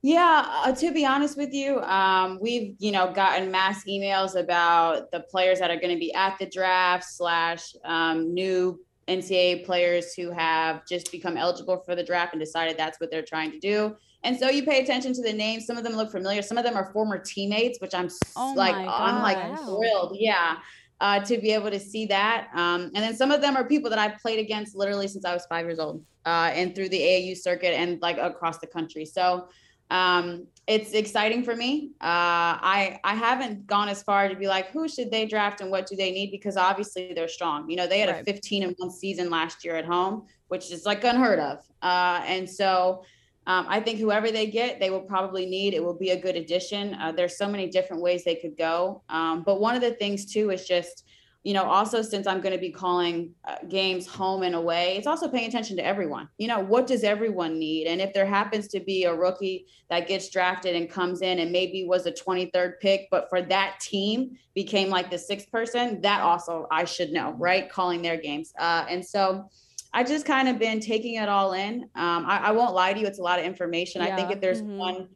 Yeah, 0.01 0.45
uh, 0.47 0.71
to 0.71 0.91
be 0.91 1.03
honest 1.03 1.35
with 1.35 1.51
you, 1.51 1.79
um, 1.81 2.37
we've 2.39 2.75
you 2.77 2.91
know 2.91 3.11
gotten 3.11 3.49
mass 3.49 3.85
emails 3.85 4.35
about 4.35 5.09
the 5.11 5.21
players 5.21 5.57
that 5.59 5.71
are 5.71 5.79
going 5.79 5.93
to 5.93 5.99
be 5.99 6.13
at 6.13 6.37
the 6.37 6.45
draft 6.45 7.05
slash 7.05 7.75
um, 7.83 8.31
new 8.31 8.79
NCAA 9.07 9.65
players 9.65 10.13
who 10.13 10.31
have 10.31 10.85
just 10.87 11.11
become 11.11 11.37
eligible 11.37 11.81
for 11.85 11.95
the 11.95 12.03
draft 12.03 12.33
and 12.33 12.39
decided 12.39 12.77
that's 12.77 12.99
what 12.99 13.09
they're 13.09 13.23
trying 13.23 13.51
to 13.51 13.59
do. 13.59 13.95
And 14.25 14.37
so 14.37 14.49
you 14.49 14.65
pay 14.65 14.81
attention 14.81 15.13
to 15.13 15.21
the 15.21 15.31
names. 15.31 15.65
Some 15.65 15.77
of 15.77 15.83
them 15.83 15.93
look 15.93 16.11
familiar. 16.11 16.41
Some 16.41 16.57
of 16.57 16.63
them 16.63 16.75
are 16.75 16.91
former 16.91 17.19
teammates, 17.19 17.79
which 17.79 17.93
I'm 17.93 18.09
oh 18.35 18.53
like, 18.57 18.75
I'm 18.75 19.21
like 19.21 19.57
thrilled. 19.59 20.17
Yeah. 20.19 20.57
Uh, 21.01 21.19
to 21.19 21.37
be 21.37 21.51
able 21.51 21.69
to 21.69 21.79
see 21.79 22.05
that. 22.05 22.47
Um, 22.55 22.83
and 22.95 23.03
then 23.03 23.15
some 23.15 23.29
of 23.29 23.41
them 23.41 23.57
are 23.57 23.65
people 23.65 23.89
that 23.89 23.99
I've 23.99 24.17
played 24.17 24.39
against 24.39 24.75
literally 24.75 25.09
since 25.09 25.25
I 25.25 25.33
was 25.33 25.45
five 25.45 25.65
years 25.65 25.77
old 25.77 26.03
uh, 26.25 26.51
and 26.53 26.73
through 26.73 26.87
the 26.89 26.99
AAU 26.99 27.37
circuit 27.37 27.73
and 27.73 28.01
like 28.01 28.17
across 28.17 28.59
the 28.59 28.67
country. 28.67 29.05
So 29.05 29.49
um, 29.91 30.47
it's 30.67 30.93
exciting 30.93 31.43
for 31.43 31.55
me. 31.55 31.91
Uh, 32.01 32.57
I 32.63 32.99
I 33.03 33.13
haven't 33.13 33.67
gone 33.67 33.87
as 33.87 34.01
far 34.01 34.27
to 34.27 34.35
be 34.35 34.47
like 34.47 34.71
who 34.71 34.87
should 34.87 35.11
they 35.11 35.25
draft 35.25 35.61
and 35.61 35.69
what 35.69 35.85
do 35.85 35.95
they 35.95 36.11
need 36.11 36.31
because 36.31 36.57
obviously 36.57 37.13
they're 37.13 37.27
strong. 37.27 37.69
You 37.69 37.75
know 37.75 37.87
they 37.87 37.99
had 37.99 38.09
right. 38.09 38.21
a 38.21 38.25
15 38.25 38.63
and 38.63 38.75
one 38.77 38.89
season 38.89 39.29
last 39.29 39.63
year 39.63 39.75
at 39.75 39.85
home, 39.85 40.25
which 40.47 40.71
is 40.71 40.85
like 40.85 41.03
unheard 41.03 41.39
of. 41.39 41.59
Uh, 41.83 42.23
and 42.25 42.49
so 42.49 43.03
um, 43.47 43.65
I 43.69 43.79
think 43.79 43.99
whoever 43.99 44.31
they 44.31 44.47
get, 44.47 44.79
they 44.79 44.89
will 44.89 45.01
probably 45.01 45.45
need. 45.45 45.73
It 45.73 45.83
will 45.83 45.97
be 45.97 46.11
a 46.11 46.19
good 46.19 46.35
addition. 46.35 46.95
Uh, 46.95 47.11
there's 47.11 47.37
so 47.37 47.47
many 47.47 47.67
different 47.69 48.01
ways 48.01 48.23
they 48.23 48.35
could 48.35 48.57
go. 48.57 49.03
Um, 49.09 49.43
but 49.43 49.59
one 49.59 49.75
of 49.75 49.81
the 49.81 49.91
things 49.91 50.25
too 50.25 50.49
is 50.49 50.67
just, 50.67 51.05
you 51.43 51.53
know, 51.53 51.63
also 51.63 52.01
since 52.01 52.25
I'm 52.25 52.41
going 52.41 52.55
to 52.55 52.59
be 52.59 52.71
calling 52.71 53.35
uh, 53.47 53.57
games 53.69 54.07
home 54.07 54.41
and 54.41 54.55
away, 54.55 54.97
it's 54.97 55.05
also 55.05 55.27
paying 55.27 55.47
attention 55.47 55.77
to 55.77 55.85
everyone. 55.85 56.27
You 56.39 56.47
know, 56.47 56.59
what 56.59 56.87
does 56.87 57.03
everyone 57.03 57.59
need? 57.59 57.85
And 57.85 58.01
if 58.01 58.15
there 58.15 58.25
happens 58.25 58.67
to 58.69 58.79
be 58.79 59.03
a 59.03 59.13
rookie 59.13 59.67
that 59.91 60.07
gets 60.07 60.29
drafted 60.29 60.75
and 60.75 60.89
comes 60.89 61.21
in 61.21 61.37
and 61.37 61.51
maybe 61.51 61.85
was 61.85 62.07
a 62.07 62.11
23rd 62.11 62.79
pick, 62.81 63.07
but 63.11 63.29
for 63.29 63.43
that 63.43 63.79
team 63.79 64.39
became 64.55 64.89
like 64.89 65.11
the 65.11 65.19
sixth 65.19 65.51
person, 65.51 66.01
that 66.01 66.21
also 66.21 66.65
I 66.71 66.85
should 66.85 67.11
know, 67.11 67.35
right? 67.37 67.69
Calling 67.69 68.01
their 68.01 68.17
games. 68.17 68.51
Uh, 68.57 68.87
and 68.89 69.05
so, 69.05 69.47
I 69.95 70.03
just 70.03 70.25
kind 70.25 70.49
of 70.49 70.59
been 70.59 70.81
taking 70.81 71.15
it 71.15 71.29
all 71.29 71.53
in. 71.53 71.83
Um, 71.95 72.25
I, 72.27 72.47
I, 72.47 72.51
won't 72.51 72.75
lie 72.75 72.91
to 72.91 72.99
you; 72.99 73.07
it's 73.07 73.19
a 73.19 73.23
lot 73.23 73.39
of 73.39 73.45
information. 73.45 74.01
Yeah. 74.01 74.11
I 74.11 74.15
think 74.17 74.29
if 74.29 74.41
there's 74.41 74.61
mm-hmm. 74.61 74.77
one 74.77 75.07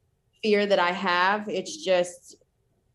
fear 0.41 0.65
that 0.65 0.79
I 0.79 0.91
have, 0.91 1.49
it's 1.49 1.83
just 1.83 2.37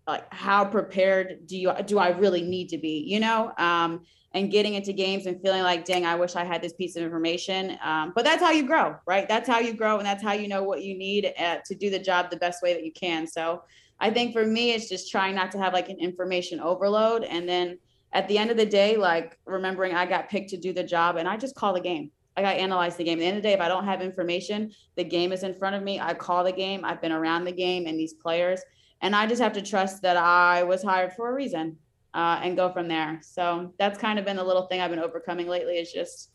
like 0.06 0.24
how 0.32 0.64
prepared 0.64 1.46
do 1.46 1.58
you 1.58 1.72
do 1.84 1.98
I 1.98 2.08
really 2.08 2.40
need 2.40 2.70
to 2.70 2.78
be? 2.78 3.04
You 3.06 3.20
know, 3.20 3.52
um, 3.58 4.00
and 4.32 4.50
getting 4.50 4.74
into 4.74 4.94
games 4.94 5.26
and 5.26 5.38
feeling 5.42 5.62
like, 5.62 5.84
dang, 5.84 6.06
I 6.06 6.14
wish 6.14 6.36
I 6.36 6.44
had 6.44 6.62
this 6.62 6.72
piece 6.72 6.96
of 6.96 7.02
information. 7.02 7.76
Um, 7.84 8.12
but 8.14 8.24
that's 8.24 8.42
how 8.42 8.50
you 8.50 8.66
grow, 8.66 8.96
right? 9.06 9.28
That's 9.28 9.46
how 9.46 9.58
you 9.58 9.74
grow, 9.74 9.98
and 9.98 10.06
that's 10.06 10.22
how 10.22 10.32
you 10.32 10.48
know 10.48 10.62
what 10.62 10.82
you 10.82 10.96
need 10.96 11.34
uh, 11.38 11.58
to 11.66 11.74
do 11.74 11.90
the 11.90 11.98
job 11.98 12.30
the 12.30 12.38
best 12.38 12.62
way 12.62 12.72
that 12.72 12.84
you 12.84 12.92
can. 12.92 13.26
So 13.26 13.62
I 14.00 14.08
think 14.08 14.32
for 14.32 14.46
me, 14.46 14.72
it's 14.72 14.88
just 14.88 15.10
trying 15.10 15.34
not 15.34 15.52
to 15.52 15.58
have 15.58 15.74
like 15.74 15.90
an 15.90 15.98
information 15.98 16.60
overload, 16.60 17.24
and 17.24 17.46
then 17.46 17.78
at 18.14 18.28
the 18.28 18.38
end 18.38 18.50
of 18.50 18.56
the 18.56 18.64
day, 18.64 18.96
like 18.96 19.36
remembering 19.44 19.94
I 19.94 20.06
got 20.06 20.30
picked 20.30 20.50
to 20.50 20.56
do 20.56 20.72
the 20.72 20.84
job 20.84 21.16
and 21.16 21.28
I 21.28 21.36
just 21.36 21.56
call 21.56 21.74
the 21.74 21.80
game. 21.80 22.10
Like 22.36 22.46
I 22.46 22.52
analyze 22.54 22.96
the 22.96 23.04
game. 23.04 23.18
At 23.18 23.20
the 23.20 23.26
end 23.26 23.36
of 23.36 23.42
the 23.42 23.48
day, 23.48 23.54
if 23.54 23.60
I 23.60 23.68
don't 23.68 23.84
have 23.84 24.00
information, 24.00 24.72
the 24.96 25.04
game 25.04 25.32
is 25.32 25.42
in 25.42 25.52
front 25.52 25.76
of 25.76 25.82
me. 25.82 26.00
I 26.00 26.14
call 26.14 26.44
the 26.44 26.52
game. 26.52 26.84
I've 26.84 27.02
been 27.02 27.12
around 27.12 27.44
the 27.44 27.52
game 27.52 27.86
and 27.86 27.98
these 27.98 28.14
players. 28.14 28.60
And 29.02 29.14
I 29.14 29.26
just 29.26 29.42
have 29.42 29.52
to 29.54 29.62
trust 29.62 30.00
that 30.02 30.16
I 30.16 30.62
was 30.62 30.82
hired 30.82 31.12
for 31.12 31.28
a 31.28 31.34
reason 31.34 31.76
uh, 32.14 32.40
and 32.42 32.56
go 32.56 32.72
from 32.72 32.88
there. 32.88 33.20
So 33.22 33.72
that's 33.78 33.98
kind 33.98 34.18
of 34.18 34.24
been 34.24 34.36
the 34.36 34.44
little 34.44 34.66
thing 34.66 34.80
I've 34.80 34.90
been 34.90 35.00
overcoming 35.00 35.48
lately 35.48 35.74
is 35.74 35.92
just 35.92 36.30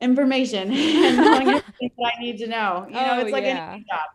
information 0.00 0.70
and 0.72 1.16
knowing 1.16 1.48
everything 1.48 1.90
that 1.98 2.12
I 2.16 2.20
need 2.20 2.38
to 2.38 2.46
know. 2.46 2.86
You 2.88 2.94
know, 2.94 3.08
oh, 3.12 3.20
it's 3.20 3.32
like 3.32 3.44
yeah. 3.44 3.72
any 3.72 3.84
job 3.90 4.08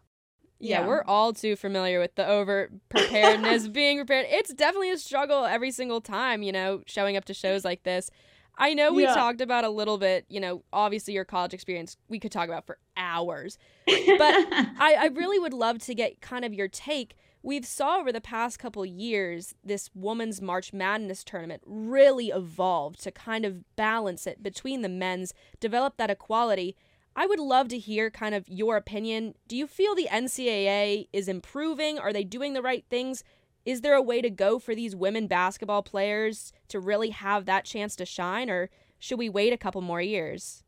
Yeah, 0.61 0.81
yeah, 0.81 0.87
we're 0.87 1.03
all 1.03 1.33
too 1.33 1.55
familiar 1.55 1.99
with 1.99 2.15
the 2.15 2.27
over 2.27 2.69
preparedness, 2.89 3.67
being 3.69 3.97
prepared. 3.97 4.27
It's 4.29 4.53
definitely 4.53 4.91
a 4.91 4.97
struggle 4.97 5.45
every 5.45 5.71
single 5.71 6.01
time, 6.01 6.43
you 6.43 6.51
know, 6.51 6.83
showing 6.85 7.17
up 7.17 7.25
to 7.25 7.33
shows 7.33 7.65
like 7.65 7.83
this. 7.83 8.11
I 8.57 8.73
know 8.73 8.93
we 8.93 9.03
yeah. 9.03 9.15
talked 9.15 9.41
about 9.41 9.63
a 9.63 9.69
little 9.69 9.97
bit, 9.97 10.25
you 10.29 10.39
know, 10.39 10.63
obviously 10.71 11.13
your 11.13 11.25
college 11.25 11.53
experience 11.53 11.97
we 12.09 12.19
could 12.19 12.31
talk 12.31 12.47
about 12.47 12.65
for 12.65 12.77
hours. 12.95 13.57
But 13.87 14.35
I, 14.79 14.95
I 14.99 15.05
really 15.13 15.39
would 15.39 15.53
love 15.53 15.79
to 15.79 15.95
get 15.95 16.21
kind 16.21 16.45
of 16.45 16.53
your 16.53 16.67
take. 16.67 17.15
We've 17.43 17.65
saw 17.65 17.97
over 17.97 18.11
the 18.11 18.21
past 18.21 18.59
couple 18.59 18.85
years 18.85 19.55
this 19.63 19.89
women's 19.95 20.41
March 20.41 20.73
Madness 20.73 21.23
tournament 21.23 21.63
really 21.65 22.27
evolve 22.29 22.97
to 22.97 23.11
kind 23.11 23.45
of 23.45 23.75
balance 23.75 24.27
it 24.27 24.43
between 24.43 24.81
the 24.81 24.89
men's, 24.89 25.33
develop 25.59 25.97
that 25.97 26.11
equality. 26.11 26.75
I 27.15 27.25
would 27.25 27.39
love 27.39 27.67
to 27.69 27.77
hear 27.77 28.09
kind 28.09 28.33
of 28.33 28.47
your 28.47 28.77
opinion. 28.77 29.35
Do 29.47 29.57
you 29.57 29.67
feel 29.67 29.95
the 29.95 30.07
NCAA 30.09 31.07
is 31.11 31.27
improving? 31.27 31.99
Are 31.99 32.13
they 32.13 32.23
doing 32.23 32.53
the 32.53 32.61
right 32.61 32.85
things? 32.89 33.23
Is 33.65 33.81
there 33.81 33.93
a 33.93 34.01
way 34.01 34.21
to 34.21 34.29
go 34.29 34.59
for 34.59 34.73
these 34.73 34.95
women 34.95 35.27
basketball 35.27 35.83
players 35.83 36.51
to 36.69 36.79
really 36.79 37.09
have 37.09 37.45
that 37.45 37.65
chance 37.65 37.95
to 37.97 38.05
shine, 38.05 38.49
or 38.49 38.69
should 38.97 39.19
we 39.19 39.29
wait 39.29 39.53
a 39.53 39.57
couple 39.57 39.81
more 39.81 40.01
years? 40.01 40.63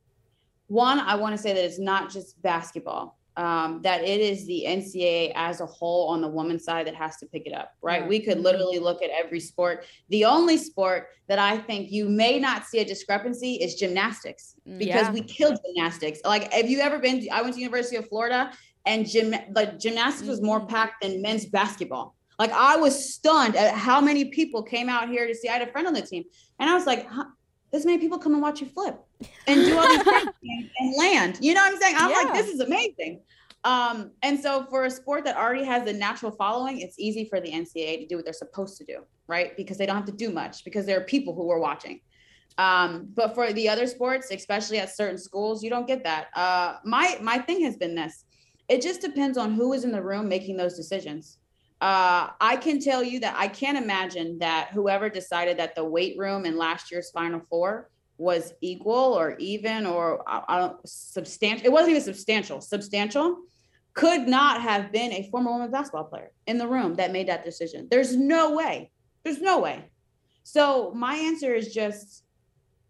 One, 0.68 1.00
I 1.00 1.16
want 1.16 1.36
to 1.36 1.42
say 1.42 1.54
that 1.54 1.64
it's 1.64 1.80
not 1.80 2.12
just 2.12 2.42
basketball 2.42 3.18
um, 3.36 3.82
that 3.82 4.04
it 4.04 4.22
is 4.22 4.46
the 4.46 4.66
NCAA 4.68 5.32
as 5.36 5.60
a 5.60 5.66
whole 5.66 6.10
on 6.10 6.22
the 6.22 6.28
women's 6.28 6.64
side 6.64 6.88
that 6.88 6.96
has 6.96 7.18
to 7.18 7.26
pick 7.26 7.48
it 7.48 7.54
up, 7.54 7.74
right? 7.82 8.08
We 8.08 8.20
could 8.20 8.40
literally 8.40 8.80
look 8.80 9.02
at 9.02 9.10
every 9.10 9.40
sport. 9.40 9.86
The 10.10 10.26
only 10.26 10.58
sport 10.58 11.10
that 11.28 11.40
I 11.40 11.58
think 11.58 11.92
you 11.92 12.08
may 12.08 12.40
not 12.40 12.66
see 12.66 12.80
a 12.80 12.86
discrepancy 12.86 13.56
is 13.56 13.76
gymnastics 13.76 14.56
because 14.78 15.08
yeah. 15.08 15.12
we 15.12 15.22
killed 15.22 15.58
gymnastics. 15.66 16.20
Like, 16.24 16.52
have 16.54 16.70
you 16.70 16.80
ever 16.80 17.00
been? 17.00 17.28
I 17.32 17.42
went 17.42 17.56
to 17.56 17.62
University 17.62 17.96
of 17.96 18.08
Florida, 18.08 18.52
and 18.86 19.08
gym 19.08 19.34
like 19.56 19.80
gymnastics 19.80 20.28
was 20.28 20.42
more 20.42 20.60
mm-hmm. 20.60 20.70
packed 20.70 21.02
than 21.02 21.22
men's 21.22 21.46
basketball. 21.46 22.16
Like, 22.38 22.52
I 22.52 22.76
was 22.76 23.14
stunned 23.14 23.56
at 23.56 23.74
how 23.76 24.02
many 24.02 24.26
people 24.26 24.64
came 24.64 24.90
out 24.90 25.10
here 25.10 25.28
to 25.28 25.36
see. 25.36 25.50
I 25.50 25.54
had 25.54 25.68
a 25.68 25.72
friend 25.72 25.88
on 25.88 25.94
the 25.94 26.02
team, 26.02 26.24
and 26.60 26.70
I 26.70 26.74
was 26.76 26.86
like, 26.86 27.08
this 27.74 27.86
many 27.86 27.98
people 27.98 28.20
come 28.20 28.34
and 28.34 28.42
watch 28.42 28.62
you 28.62 28.68
flip 28.68 29.04
and 29.48 29.66
do 29.66 29.78
all 29.78 29.88
these 29.88 30.04
things 30.04 30.70
and 30.80 30.96
land. 30.96 31.40
You 31.42 31.56
know 31.56 31.62
what 31.62 31.74
I'm 31.74 31.82
saying? 31.82 31.96
I'm 31.98 32.12
yeah. 32.12 32.18
like, 32.18 32.34
this 32.34 32.48
is 32.48 32.60
amazing. 32.60 33.22
Um, 33.64 34.12
and 34.22 34.40
so 34.40 34.68
for 34.70 34.86
a 34.86 34.92
sport 34.92 35.26
that 35.26 35.36
already 35.36 35.64
has 35.64 35.88
a 35.88 35.94
natural 35.94 36.32
following, 36.32 36.82
it's 36.82 37.00
easy 37.00 37.26
for 37.26 37.42
the 37.42 37.50
NCAA 37.50 38.02
to 38.02 38.06
do 38.06 38.16
what 38.16 38.26
they're 38.26 38.34
supposed 38.34 38.78
to 38.78 38.86
do, 38.86 39.04
right? 39.28 39.58
Because 39.58 39.78
they 39.78 39.88
don't 39.88 39.96
have 39.96 40.06
to 40.06 40.12
do 40.12 40.30
much 40.30 40.64
because 40.64 40.86
there 40.86 41.00
are 41.00 41.04
people 41.04 41.34
who 41.34 41.50
are 41.50 41.60
watching. 41.60 42.00
Um, 42.60 43.10
but 43.16 43.34
for 43.34 43.52
the 43.52 43.68
other 43.68 43.88
sports, 43.88 44.30
especially 44.30 44.78
at 44.78 44.96
certain 44.96 45.18
schools, 45.18 45.64
you 45.64 45.72
don't 45.72 45.88
get 45.88 46.04
that. 46.04 46.28
Uh, 46.36 46.76
my 46.86 47.18
my 47.22 47.40
thing 47.40 47.62
has 47.62 47.76
been 47.78 47.96
this: 47.96 48.26
it 48.70 48.84
just 48.84 49.02
depends 49.02 49.36
on 49.40 49.54
who 49.54 49.74
is 49.74 49.84
in 49.84 49.92
the 49.92 50.04
room 50.04 50.30
making 50.30 50.58
those 50.58 50.76
decisions. 50.76 51.40
Uh, 51.84 52.30
I 52.40 52.56
can 52.56 52.80
tell 52.80 53.04
you 53.04 53.20
that 53.20 53.36
I 53.38 53.50
can't 53.50 53.78
imagine 53.78 54.40
that 54.40 54.70
whoever 54.72 55.10
decided 55.10 55.58
that 55.58 55.76
the 55.76 55.84
weight 55.84 56.18
room 56.18 56.46
in 56.46 56.56
last 56.56 56.90
year's 56.90 57.12
Final 57.12 57.42
Four 57.50 57.90
was 58.18 58.54
equal 58.62 58.94
or 58.94 59.36
even 59.38 59.86
or 59.86 60.24
uh, 60.26 60.44
uh 60.48 60.74
substantial. 60.86 61.66
It 61.66 61.74
wasn't 61.74 61.90
even 61.90 62.04
substantial. 62.04 62.62
Substantial 62.62 63.36
could 63.96 64.30
not 64.30 64.62
have 64.62 64.94
been 64.94 65.12
a 65.12 65.30
former 65.30 65.52
women's 65.52 65.74
basketball 65.74 66.06
player 66.06 66.32
in 66.48 66.58
the 66.58 66.70
room 66.70 66.96
that 66.96 67.12
made 67.12 67.28
that 67.28 67.44
decision. 67.44 67.90
There's 67.92 68.16
no 68.16 68.56
way. 68.56 68.90
There's 69.26 69.42
no 69.42 69.60
way. 69.60 69.84
So 70.46 70.94
my 70.96 71.16
answer 71.16 71.54
is 71.54 71.74
just 71.74 72.24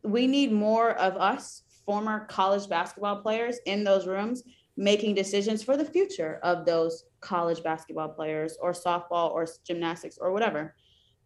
we 0.03 0.27
need 0.27 0.51
more 0.51 0.91
of 0.91 1.17
us 1.17 1.63
former 1.87 2.27
college 2.27 2.69
basketball 2.69 3.23
players 3.23 3.57
in 3.65 3.83
those 3.83 4.05
rooms 4.05 4.43
making 4.75 5.15
decisions 5.15 5.63
for 5.63 5.77
the 5.77 5.85
future 5.85 6.39
of 6.43 6.65
those 6.65 7.05
college 7.21 7.61
basketball 7.63 8.09
players 8.09 8.57
or 8.61 8.71
softball 8.71 9.31
or 9.31 9.47
gymnastics 9.65 10.17
or 10.19 10.31
whatever. 10.31 10.75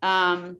Um, 0.01 0.57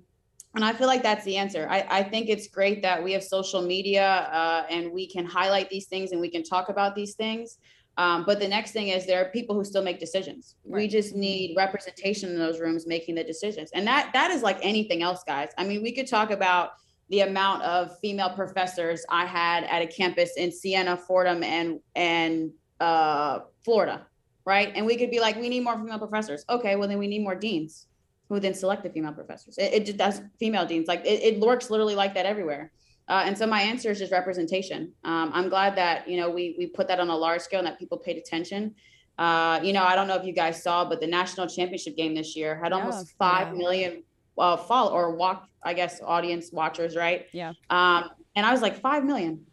and 0.55 0.63
I 0.65 0.73
feel 0.73 0.87
like 0.87 1.03
that's 1.03 1.25
the 1.25 1.37
answer. 1.37 1.67
I, 1.69 1.85
I 1.89 2.03
think 2.03 2.29
it's 2.29 2.47
great 2.47 2.81
that 2.81 3.03
we 3.03 3.11
have 3.11 3.23
social 3.23 3.61
media 3.61 4.29
uh, 4.31 4.65
and 4.69 4.91
we 4.91 5.07
can 5.07 5.25
highlight 5.25 5.69
these 5.69 5.87
things 5.87 6.11
and 6.11 6.21
we 6.21 6.29
can 6.29 6.43
talk 6.43 6.69
about 6.69 6.95
these 6.95 7.13
things. 7.15 7.59
Um, 7.97 8.23
but 8.25 8.39
the 8.39 8.47
next 8.47 8.71
thing 8.71 8.89
is 8.89 9.05
there 9.05 9.23
are 9.23 9.29
people 9.31 9.55
who 9.55 9.63
still 9.63 9.83
make 9.83 9.99
decisions. 9.99 10.55
Right. 10.65 10.83
We 10.83 10.87
just 10.87 11.15
need 11.15 11.55
representation 11.57 12.29
in 12.29 12.39
those 12.39 12.59
rooms 12.59 12.87
making 12.87 13.15
the 13.15 13.23
decisions. 13.23 13.71
And 13.73 13.85
that 13.87 14.11
that 14.13 14.31
is 14.31 14.43
like 14.43 14.59
anything 14.61 15.01
else, 15.01 15.23
guys. 15.25 15.49
I 15.57 15.63
mean, 15.63 15.81
we 15.81 15.91
could 15.91 16.07
talk 16.07 16.31
about 16.31 16.71
the 17.09 17.21
amount 17.21 17.63
of 17.63 17.97
female 17.99 18.29
professors 18.29 19.03
I 19.09 19.25
had 19.25 19.63
at 19.63 19.81
a 19.81 19.87
campus 19.87 20.37
in 20.37 20.51
Siena, 20.51 20.95
Fordham, 20.95 21.43
and 21.43 21.79
and 21.95 22.51
uh, 22.79 23.39
Florida, 23.63 24.05
right? 24.45 24.71
And 24.75 24.85
we 24.85 24.95
could 24.97 25.11
be 25.11 25.19
like, 25.19 25.35
we 25.35 25.49
need 25.49 25.63
more 25.63 25.75
female 25.75 25.99
professors. 25.99 26.45
Okay, 26.49 26.75
well 26.75 26.87
then 26.87 26.99
we 26.99 27.07
need 27.07 27.23
more 27.23 27.35
deans 27.35 27.87
who 28.29 28.39
then 28.39 28.53
select 28.53 28.83
the 28.83 28.89
female 28.89 29.13
professors. 29.13 29.57
It, 29.57 29.89
it 29.89 29.97
does 29.97 30.21
female 30.39 30.65
deans 30.65 30.87
like 30.87 31.05
it, 31.05 31.23
it 31.23 31.39
works 31.39 31.69
literally 31.69 31.95
like 31.95 32.13
that 32.15 32.25
everywhere. 32.25 32.71
Uh, 33.09 33.23
and 33.25 33.37
so 33.37 33.47
my 33.47 33.61
answer 33.61 33.89
is 33.89 33.99
just 33.99 34.11
representation. 34.11 34.91
Um, 35.05 35.31
I'm 35.33 35.47
glad 35.47 35.77
that 35.77 36.07
you 36.09 36.17
know 36.17 36.29
we 36.29 36.55
we 36.57 36.67
put 36.67 36.87
that 36.89 36.99
on 36.99 37.09
a 37.09 37.15
large 37.15 37.41
scale 37.41 37.59
and 37.59 37.67
that 37.67 37.79
people 37.79 37.97
paid 37.97 38.17
attention. 38.17 38.75
Uh, 39.17 39.59
you 39.63 39.73
know, 39.73 39.83
I 39.83 39.95
don't 39.95 40.07
know 40.07 40.15
if 40.15 40.25
you 40.25 40.33
guys 40.33 40.61
saw, 40.61 40.85
but 40.85 40.99
the 40.99 41.07
national 41.07 41.47
championship 41.47 41.95
game 41.95 42.13
this 42.13 42.35
year 42.35 42.59
had 42.61 42.71
almost 42.71 43.15
five 43.17 43.47
yeah. 43.47 43.53
million 43.53 44.03
uh, 44.37 44.57
follow 44.57 44.91
or 44.91 45.15
walk, 45.15 45.47
I 45.63 45.73
guess, 45.73 45.99
audience 46.03 46.51
watchers, 46.51 46.95
right? 46.95 47.25
Yeah. 47.31 47.53
Um, 47.71 48.11
and 48.35 48.45
I 48.45 48.51
was 48.51 48.61
like, 48.61 48.79
five 48.79 49.03
million, 49.03 49.45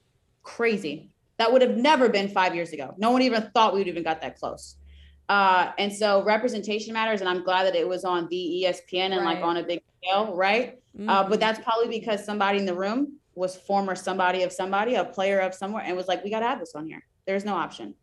crazy. 0.43 1.11
That 1.39 1.53
would 1.53 1.63
have 1.63 1.77
never 1.77 2.09
been 2.09 2.29
five 2.29 2.55
years 2.55 2.73
ago. 2.73 2.95
No 2.97 3.11
one 3.11 3.23
even 3.23 3.51
thought 3.55 3.73
we 3.73 3.81
would 3.81 3.89
even 3.89 4.03
got 4.03 4.21
that 4.23 4.39
close. 4.39 4.77
Uh, 5.29 5.73
and 5.79 5.93
so 5.93 6.23
representation 6.23 6.93
matters, 6.93 7.21
and 7.21 7.29
I'm 7.29 7.43
glad 7.43 7.65
that 7.65 7.75
it 7.75 7.89
was 7.89 8.05
on 8.05 8.29
the 8.29 8.65
ESPN 8.65 9.13
and 9.13 9.25
right. 9.25 9.37
like 9.37 9.43
on 9.43 9.57
a 9.57 9.63
big 9.63 9.83
scale, 10.03 10.35
right? 10.35 10.79
Mm-hmm. 10.97 11.09
Uh, 11.09 11.23
but 11.23 11.33
mm-hmm. 11.33 11.41
that's 11.41 11.61
probably 11.61 11.89
because 11.89 12.25
somebody 12.25 12.59
in 12.59 12.67
the 12.67 12.75
room 12.75 13.19
was 13.35 13.57
former 13.57 13.95
somebody 13.95 14.43
of 14.43 14.53
somebody, 14.53 14.95
a 14.95 15.05
player 15.05 15.41
of 15.41 15.55
somewhere, 15.55 15.83
and 15.85 15.97
was 15.97 16.09
like, 16.09 16.23
we 16.23 16.31
got 16.31 16.41
to 16.41 16.47
have 16.47 16.61
this 16.61 16.75
on 16.75 16.87
here. 16.87 17.03
There's 17.27 17.45
no 17.45 17.55
option. 17.55 17.95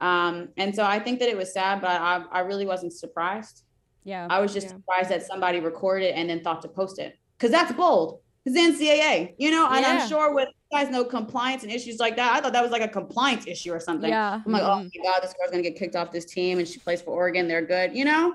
Um, 0.00 0.48
and 0.56 0.74
so 0.74 0.82
I 0.82 0.98
think 0.98 1.20
that 1.20 1.28
it 1.28 1.36
was 1.36 1.52
sad, 1.52 1.80
but 1.80 1.90
I, 1.90 2.24
I 2.32 2.40
really 2.40 2.66
wasn't 2.66 2.92
surprised. 2.92 3.62
Yeah. 4.04 4.26
I 4.28 4.40
was 4.40 4.52
just 4.52 4.66
yeah. 4.66 4.72
surprised 4.74 5.10
that 5.10 5.24
somebody 5.24 5.60
recorded 5.60 6.06
it 6.06 6.14
and 6.16 6.28
then 6.28 6.42
thought 6.42 6.62
to 6.62 6.68
post 6.68 6.98
it 6.98 7.16
because 7.38 7.52
that's 7.52 7.72
bold. 7.72 8.20
Because 8.44 8.58
NCAA, 8.58 9.34
you 9.38 9.52
know, 9.52 9.68
and 9.70 9.82
yeah. 9.82 10.02
I'm 10.02 10.08
sure 10.08 10.34
with 10.34 10.48
guys 10.72 10.90
know 10.90 11.04
compliance 11.04 11.62
and 11.62 11.70
issues 11.70 12.00
like 12.00 12.16
that. 12.16 12.34
I 12.34 12.40
thought 12.40 12.52
that 12.54 12.62
was 12.62 12.72
like 12.72 12.82
a 12.82 12.88
compliance 12.88 13.46
issue 13.46 13.72
or 13.72 13.80
something. 13.80 14.10
Yeah. 14.10 14.40
I'm 14.44 14.52
like, 14.52 14.62
oh 14.62 14.66
mm-hmm. 14.66 14.88
my 15.02 15.10
God, 15.10 15.22
this 15.22 15.34
girl's 15.34 15.50
gonna 15.50 15.62
get 15.62 15.76
kicked 15.76 15.94
off 15.94 16.10
this 16.10 16.24
team 16.24 16.58
and 16.58 16.66
she 16.66 16.78
plays 16.78 17.02
for 17.02 17.10
Oregon. 17.10 17.46
They're 17.46 17.64
good, 17.64 17.94
you 17.94 18.04
know? 18.04 18.34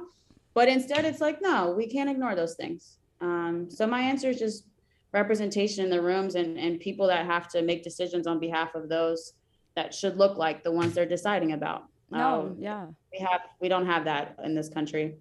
But 0.54 0.68
instead 0.70 1.04
it's 1.06 1.20
like, 1.20 1.42
no, 1.42 1.72
we 1.72 1.88
can't 1.88 2.10
ignore 2.10 2.36
those 2.36 2.56
things. 2.56 2.98
Um, 3.22 3.68
so 3.70 3.88
my 3.88 4.02
answer 4.02 4.30
is 4.30 4.40
just 4.40 4.66
representation 5.12 5.84
in 5.84 5.90
the 5.90 6.02
rooms 6.02 6.36
and, 6.36 6.58
and 6.58 6.80
people 6.80 7.08
that 7.08 7.26
have 7.26 7.48
to 7.50 7.62
make 7.62 7.84
decisions 7.84 8.28
on 8.28 8.40
behalf 8.40 8.76
of 8.76 8.88
those 8.88 9.34
that 9.76 9.94
should 9.94 10.18
look 10.18 10.38
like 10.38 10.64
the 10.64 10.72
ones 10.72 10.94
they're 10.94 11.06
deciding 11.06 11.54
about. 11.54 11.86
No, 12.10 12.42
um, 12.42 12.56
yeah. 12.60 12.86
We 13.12 13.20
have 13.20 13.42
we 13.60 13.68
don't 13.68 13.86
have 13.86 14.06
that 14.06 14.38
in 14.44 14.56
this 14.56 14.70
country 14.70 15.16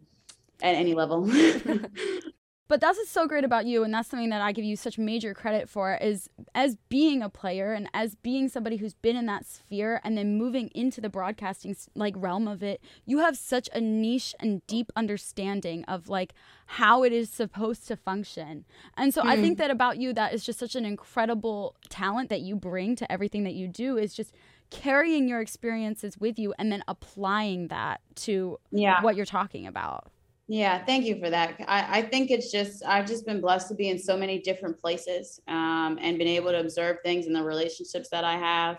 at 0.62 0.75
any 0.75 0.94
level. 0.94 1.25
but 2.68 2.80
that's 2.80 2.99
what's 2.99 3.11
so 3.11 3.26
great 3.26 3.44
about 3.44 3.66
you 3.66 3.85
and 3.85 3.92
that's 3.92 4.08
something 4.08 4.30
that 4.30 4.40
i 4.40 4.52
give 4.52 4.64
you 4.64 4.76
such 4.76 4.99
major 4.99 5.35
credit 5.35 5.68
for 5.68 5.94
is 5.96 6.28
as 6.54 6.76
being 6.88 7.23
a 7.23 7.28
player 7.28 7.73
and 7.73 7.88
as 7.94 8.14
being 8.16 8.49
somebody 8.49 8.76
who's 8.76 8.94
been 8.94 9.16
in 9.16 9.26
that 9.26 9.46
sphere 9.46 10.00
and 10.04 10.16
then 10.16 10.37
moving 10.37 10.70
into 10.75 11.00
the 11.00 11.08
broadcasting 11.08 11.76
like 11.94 12.14
realm 12.16 12.49
of 12.49 12.62
it 12.62 12.80
you 13.04 13.18
have 13.18 13.37
such 13.37 13.68
a 13.73 13.80
niche 13.80 14.35
and 14.40 14.66
deep 14.66 14.92
understanding 14.96 15.85
of 15.85 16.08
like 16.08 16.35
how 16.66 17.02
it 17.02 17.12
is 17.12 17.30
supposed 17.30 17.87
to 17.87 17.96
function 17.96 18.64
and 18.96 19.14
so 19.14 19.23
mm. 19.23 19.26
i 19.26 19.40
think 19.40 19.58
that 19.58 19.70
about 19.70 19.99
you 19.99 20.12
that 20.12 20.32
is 20.32 20.44
just 20.44 20.58
such 20.58 20.75
an 20.75 20.85
incredible 20.85 21.76
talent 21.88 22.28
that 22.28 22.40
you 22.40 22.56
bring 22.56 22.96
to 22.96 23.11
everything 23.11 23.44
that 23.44 23.54
you 23.54 23.68
do 23.68 23.96
is 23.96 24.14
just 24.14 24.35
carrying 24.68 25.28
your 25.28 25.40
experiences 25.40 26.18
with 26.18 26.40
you 26.40 26.52
and 26.58 26.73
then 26.73 26.82
applying 26.88 27.68
that 27.68 28.00
to 28.16 28.58
yeah. 28.73 29.00
what 29.00 29.14
you're 29.14 29.25
talking 29.25 29.64
about 29.64 30.11
yeah, 30.49 30.85
thank 30.85 31.05
you 31.05 31.19
for 31.19 31.29
that. 31.29 31.57
I, 31.67 31.99
I 31.99 32.03
think 32.03 32.31
it's 32.31 32.53
just, 32.53 32.85
I've 32.85 33.07
just 33.07 33.26
been 33.26 33.41
blessed 33.41 33.69
to 33.69 33.75
be 33.75 33.88
in 33.88 33.99
so 33.99 34.17
many 34.17 34.38
different 34.38 34.79
places 34.79 35.41
um, 35.49 35.99
and 36.00 36.19
been 36.19 36.29
able 36.29 36.53
to 36.53 36.61
observe 36.61 36.99
things 37.05 37.26
in 37.26 37.33
the 37.33 37.43
relationships 37.43 38.09
that 38.11 38.23
I 38.23 38.37
have. 38.37 38.79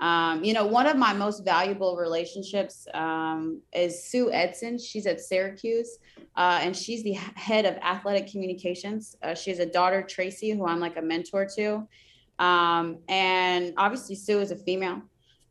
Um, 0.00 0.44
you 0.44 0.52
know, 0.52 0.66
one 0.66 0.86
of 0.86 0.96
my 0.96 1.12
most 1.12 1.44
valuable 1.44 1.96
relationships 1.96 2.86
um, 2.94 3.60
is 3.72 4.04
Sue 4.04 4.30
Edson. 4.30 4.78
She's 4.78 5.06
at 5.06 5.20
Syracuse 5.20 5.98
uh, 6.36 6.60
and 6.62 6.76
she's 6.76 7.02
the 7.02 7.14
head 7.14 7.64
of 7.64 7.76
athletic 7.78 8.30
communications. 8.30 9.16
Uh, 9.22 9.34
she 9.34 9.50
has 9.50 9.58
a 9.58 9.66
daughter, 9.66 10.02
Tracy, 10.02 10.50
who 10.50 10.66
I'm 10.66 10.78
like 10.78 10.98
a 10.98 11.02
mentor 11.02 11.48
to. 11.56 11.88
Um, 12.38 12.98
and 13.08 13.74
obviously, 13.76 14.14
Sue 14.14 14.40
is 14.40 14.50
a 14.50 14.56
female. 14.56 15.02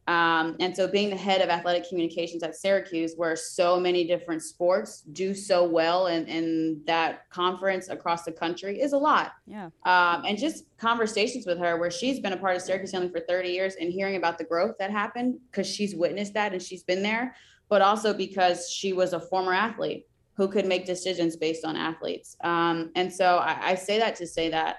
Um, 0.08 0.56
and 0.60 0.76
so 0.76 0.88
being 0.88 1.10
the 1.10 1.18
head 1.18 1.42
of 1.42 1.50
athletic 1.50 1.88
communications 1.88 2.42
at 2.42 2.56
Syracuse, 2.56 3.14
where 3.18 3.36
so 3.36 3.80
many 3.80 4.08
different 4.08 4.42
sports 4.42 5.02
do 5.02 5.34
so 5.34 5.68
well 5.68 6.08
in, 6.08 6.26
in 6.28 6.82
that 6.86 7.30
conference 7.30 7.90
across 7.90 8.24
the 8.24 8.32
country 8.32 8.80
is 8.80 8.94
a 8.94 8.98
lot. 8.98 9.34
Yeah. 9.46 9.66
Um, 9.86 10.24
and 10.26 10.38
just 10.38 10.64
conversations 10.78 11.46
with 11.46 11.60
her 11.60 11.78
where 11.78 11.92
she's 11.92 12.20
been 12.22 12.34
a 12.34 12.38
part 12.38 12.56
of 12.56 12.62
Syracuse 12.62 12.92
family 12.92 13.10
for 13.10 13.20
30 13.20 13.50
years 13.50 13.76
and 13.76 13.92
hearing 13.92 14.16
about 14.16 14.38
the 14.38 14.46
growth 14.46 14.76
that 14.80 14.92
happened 14.92 15.40
because 15.52 15.68
she's 15.68 15.94
witnessed 15.94 16.34
that 16.36 16.54
and 16.54 16.62
she's 16.62 16.84
been 16.84 17.04
there 17.04 17.36
but 17.70 17.82
also 17.82 18.14
because 18.14 18.70
she 18.70 18.94
was 18.94 19.14
a 19.14 19.20
former 19.20 19.54
athlete 19.54 20.06
who 20.36 20.48
could 20.48 20.66
make 20.66 20.86
decisions 20.86 21.36
based 21.36 21.66
on 21.66 21.76
athletes. 21.76 22.38
Um, 22.44 22.92
and 22.96 23.12
so 23.12 23.38
I, 23.38 23.72
I, 23.72 23.76
say 23.76 23.98
that 23.98 24.16
to 24.18 24.28
say 24.28 24.50
that 24.50 24.78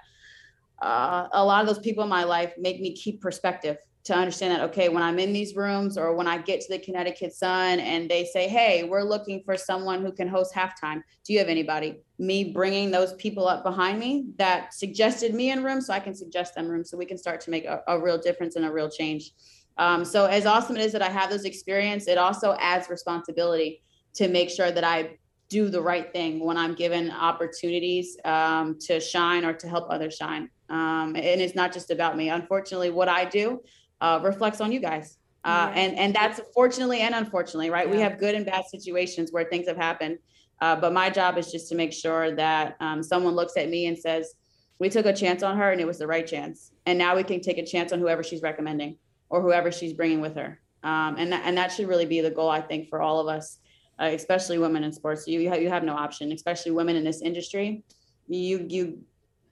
uh, 0.81 1.27
a 1.33 1.45
lot 1.45 1.61
of 1.61 1.67
those 1.67 1.81
people 1.81 2.05
in 2.05 2.09
my 2.09 2.23
life 2.23 2.53
make 2.57 2.81
me 2.81 2.95
keep 2.95 3.21
perspective 3.21 3.77
to 4.05 4.15
understand 4.15 4.53
that 4.53 4.63
okay 4.71 4.89
when 4.89 5.03
i'm 5.03 5.19
in 5.19 5.33
these 5.33 5.55
rooms 5.55 5.99
or 5.99 6.15
when 6.15 6.27
i 6.27 6.39
get 6.39 6.61
to 6.61 6.69
the 6.71 6.79
connecticut 6.79 7.33
sun 7.33 7.79
and 7.81 8.09
they 8.09 8.25
say 8.25 8.49
hey 8.49 8.85
we're 8.85 9.03
looking 9.03 9.43
for 9.45 9.57
someone 9.57 10.03
who 10.03 10.13
can 10.13 10.29
host 10.29 10.55
halftime. 10.55 11.03
Do 11.25 11.33
you 11.33 11.39
have 11.39 11.49
anybody? 11.49 12.01
Me 12.19 12.53
bringing 12.53 12.91
those 12.91 13.15
people 13.15 13.47
up 13.47 13.63
behind 13.63 13.99
me 13.99 14.27
that 14.37 14.75
suggested 14.75 15.35
me 15.35 15.51
in 15.51 15.63
room 15.63 15.81
so 15.81 15.93
i 15.93 16.01
can 16.01 16.15
suggest 16.15 16.55
them 16.55 16.69
room 16.69 16.85
so 16.85 16.97
we 16.97 17.07
can 17.07 17.19
start 17.19 17.41
to 17.43 17.51
make 17.51 17.65
a, 17.65 17.83
a 17.89 18.01
real 18.01 18.19
difference 18.19 18.57
and 18.57 18.65
a 18.65 18.73
real 18.73 18.91
change. 18.91 19.33
Um, 19.77 20.05
so 20.05 20.27
as 20.27 20.47
awesome 20.47 20.77
it 20.77 20.85
is 20.85 20.93
that 20.93 21.03
i 21.03 21.09
have 21.09 21.31
those 21.31 21.45
experience 21.45 22.09
it 22.09 22.19
also 22.19 22.57
adds 22.59 22.89
responsibility 22.89 23.83
to 24.15 24.29
make 24.29 24.51
sure 24.51 24.71
that 24.73 24.85
i 24.85 25.17
do 25.49 25.69
the 25.69 25.81
right 25.81 26.13
thing 26.13 26.45
when 26.45 26.57
i'm 26.57 26.75
given 26.75 27.11
opportunities 27.11 28.17
um, 28.25 28.79
to 28.81 29.01
shine 29.01 29.45
or 29.45 29.53
to 29.53 29.69
help 29.69 29.87
others 29.91 30.15
shine. 30.15 30.51
Um, 30.71 31.17
and 31.17 31.41
it's 31.41 31.55
not 31.55 31.73
just 31.73 31.91
about 31.91 32.17
me. 32.17 32.29
Unfortunately 32.29 32.91
what 32.91 33.09
i 33.09 33.25
do 33.25 33.61
uh, 34.01 34.21
reflects 34.23 34.61
on 34.61 34.73
you 34.73 34.81
guys. 34.81 35.19
Uh, 35.45 35.71
and 35.75 35.97
and 35.97 36.15
that's 36.15 36.41
fortunately 36.53 37.01
and 37.01 37.15
unfortunately, 37.15 37.71
right? 37.71 37.87
Yeah. 37.87 37.95
We 37.95 38.01
have 38.01 38.19
good 38.19 38.35
and 38.35 38.45
bad 38.45 38.67
situations 38.67 39.33
where 39.33 39.45
things 39.45 39.69
have 39.69 39.77
happened, 39.77 40.19
uh, 40.61 40.77
but 40.77 40.93
my 40.93 41.09
job 41.11 41.39
is 41.39 41.51
just 41.51 41.69
to 41.69 41.75
make 41.75 41.93
sure 41.93 42.35
that 42.35 42.77
um, 42.81 43.03
someone 43.03 43.35
looks 43.35 43.57
at 43.57 43.71
me 43.71 43.87
and 43.87 43.97
says, 43.97 44.35
"We 44.79 44.91
took 44.91 45.07
a 45.07 45.13
chance 45.13 45.43
on 45.43 45.57
her, 45.57 45.71
and 45.71 45.81
it 45.81 45.87
was 45.87 45.99
the 45.99 46.07
right 46.07 46.27
chance, 46.27 46.73
and 46.87 46.99
now 46.99 47.17
we 47.17 47.23
can 47.23 47.41
take 47.41 47.59
a 47.59 47.65
chance 47.65 47.93
on 47.93 48.01
whoever 48.01 48.23
she's 48.23 48.43
recommending 48.43 48.99
or 49.31 49.41
whoever 49.41 49.71
she's 49.71 49.93
bringing 49.93 50.21
with 50.21 50.35
her." 50.35 50.61
Um, 50.83 51.17
and 51.19 51.33
that 51.33 51.43
and 51.45 51.57
that 51.57 51.73
should 51.73 51.89
really 51.89 52.07
be 52.07 52.21
the 52.21 52.31
goal, 52.31 52.51
I 52.51 52.61
think, 52.61 52.89
for 52.89 53.01
all 53.01 53.21
of 53.21 53.29
us, 53.29 53.59
uh, 54.01 54.11
especially 54.13 54.59
women 54.59 54.85
in 54.85 54.93
sports. 54.93 55.27
You 55.27 55.41
you 55.41 55.49
have, 55.51 55.63
you 55.63 55.71
have 55.71 55.85
no 55.85 55.95
option, 55.95 56.33
especially 56.33 56.73
women 56.73 56.97
in 56.97 57.05
this 57.05 57.23
industry. 57.23 57.85
You 58.27 58.67
you 58.69 58.99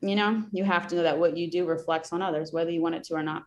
you 0.01 0.17
know 0.17 0.45
you 0.53 0.65
have 0.65 0.89
to 0.89 0.97
know 0.97 1.05
that 1.05 1.19
what 1.19 1.37
you 1.37 1.51
do 1.51 1.65
reflects 1.65 2.13
on 2.13 2.23
others, 2.23 2.53
whether 2.53 2.71
you 2.71 2.83
want 2.83 2.97
it 2.97 3.05
to 3.05 3.15
or 3.15 3.23
not. 3.23 3.45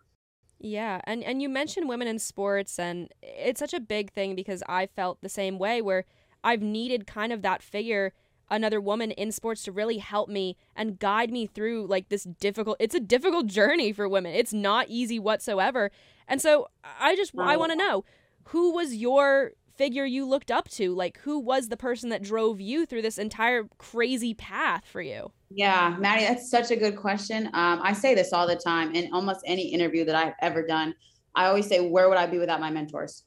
Yeah, 0.59 0.99
and 1.05 1.23
and 1.23 1.41
you 1.41 1.47
mentioned 1.47 1.87
women 1.87 2.07
in 2.07 2.19
sports 2.19 2.77
and 2.79 3.09
it's 3.21 3.59
such 3.59 3.73
a 3.73 3.79
big 3.79 4.11
thing 4.11 4.35
because 4.35 4.61
I 4.67 4.87
felt 4.87 5.21
the 5.21 5.29
same 5.29 5.57
way 5.57 5.81
where 5.81 6.05
I've 6.43 6.61
needed 6.61 7.07
kind 7.07 7.31
of 7.31 7.41
that 7.43 7.61
figure 7.63 8.13
another 8.51 8.81
woman 8.81 9.11
in 9.11 9.31
sports 9.31 9.63
to 9.63 9.71
really 9.71 9.99
help 9.99 10.27
me 10.27 10.57
and 10.75 10.99
guide 10.99 11.31
me 11.31 11.45
through 11.45 11.85
like 11.87 12.09
this 12.09 12.23
difficult 12.23 12.75
it's 12.79 12.95
a 12.95 12.99
difficult 12.99 13.47
journey 13.47 13.93
for 13.93 14.09
women. 14.09 14.33
It's 14.33 14.53
not 14.53 14.87
easy 14.89 15.17
whatsoever. 15.17 15.91
And 16.27 16.41
so 16.41 16.67
I 16.99 17.15
just 17.15 17.31
I 17.39 17.55
want 17.55 17.71
to 17.71 17.77
know 17.77 18.03
who 18.45 18.73
was 18.73 18.95
your 18.95 19.51
figure 19.79 20.05
you 20.05 20.25
looked 20.25 20.51
up 20.51 20.67
to? 20.67 20.93
Like, 20.93 21.19
who 21.19 21.39
was 21.39 21.69
the 21.69 21.77
person 21.77 22.09
that 22.09 22.21
drove 22.21 22.59
you 22.59 22.85
through 22.85 23.01
this 23.01 23.17
entire 23.17 23.63
crazy 23.77 24.33
path 24.33 24.83
for 24.85 25.01
you? 25.01 25.31
Yeah, 25.49 25.95
Maddie, 25.97 26.25
that's 26.25 26.51
such 26.51 26.69
a 26.69 26.75
good 26.75 26.97
question. 26.97 27.47
Um, 27.53 27.79
I 27.81 27.93
say 27.93 28.13
this 28.13 28.33
all 28.33 28.45
the 28.45 28.57
time 28.57 28.93
in 28.93 29.09
almost 29.13 29.39
any 29.45 29.73
interview 29.73 30.03
that 30.03 30.15
I've 30.15 30.33
ever 30.41 30.67
done. 30.67 30.93
I 31.33 31.45
always 31.45 31.65
say, 31.65 31.79
Where 31.79 32.09
would 32.09 32.17
I 32.17 32.27
be 32.27 32.39
without 32.39 32.59
my 32.59 32.69
mentors? 32.69 33.23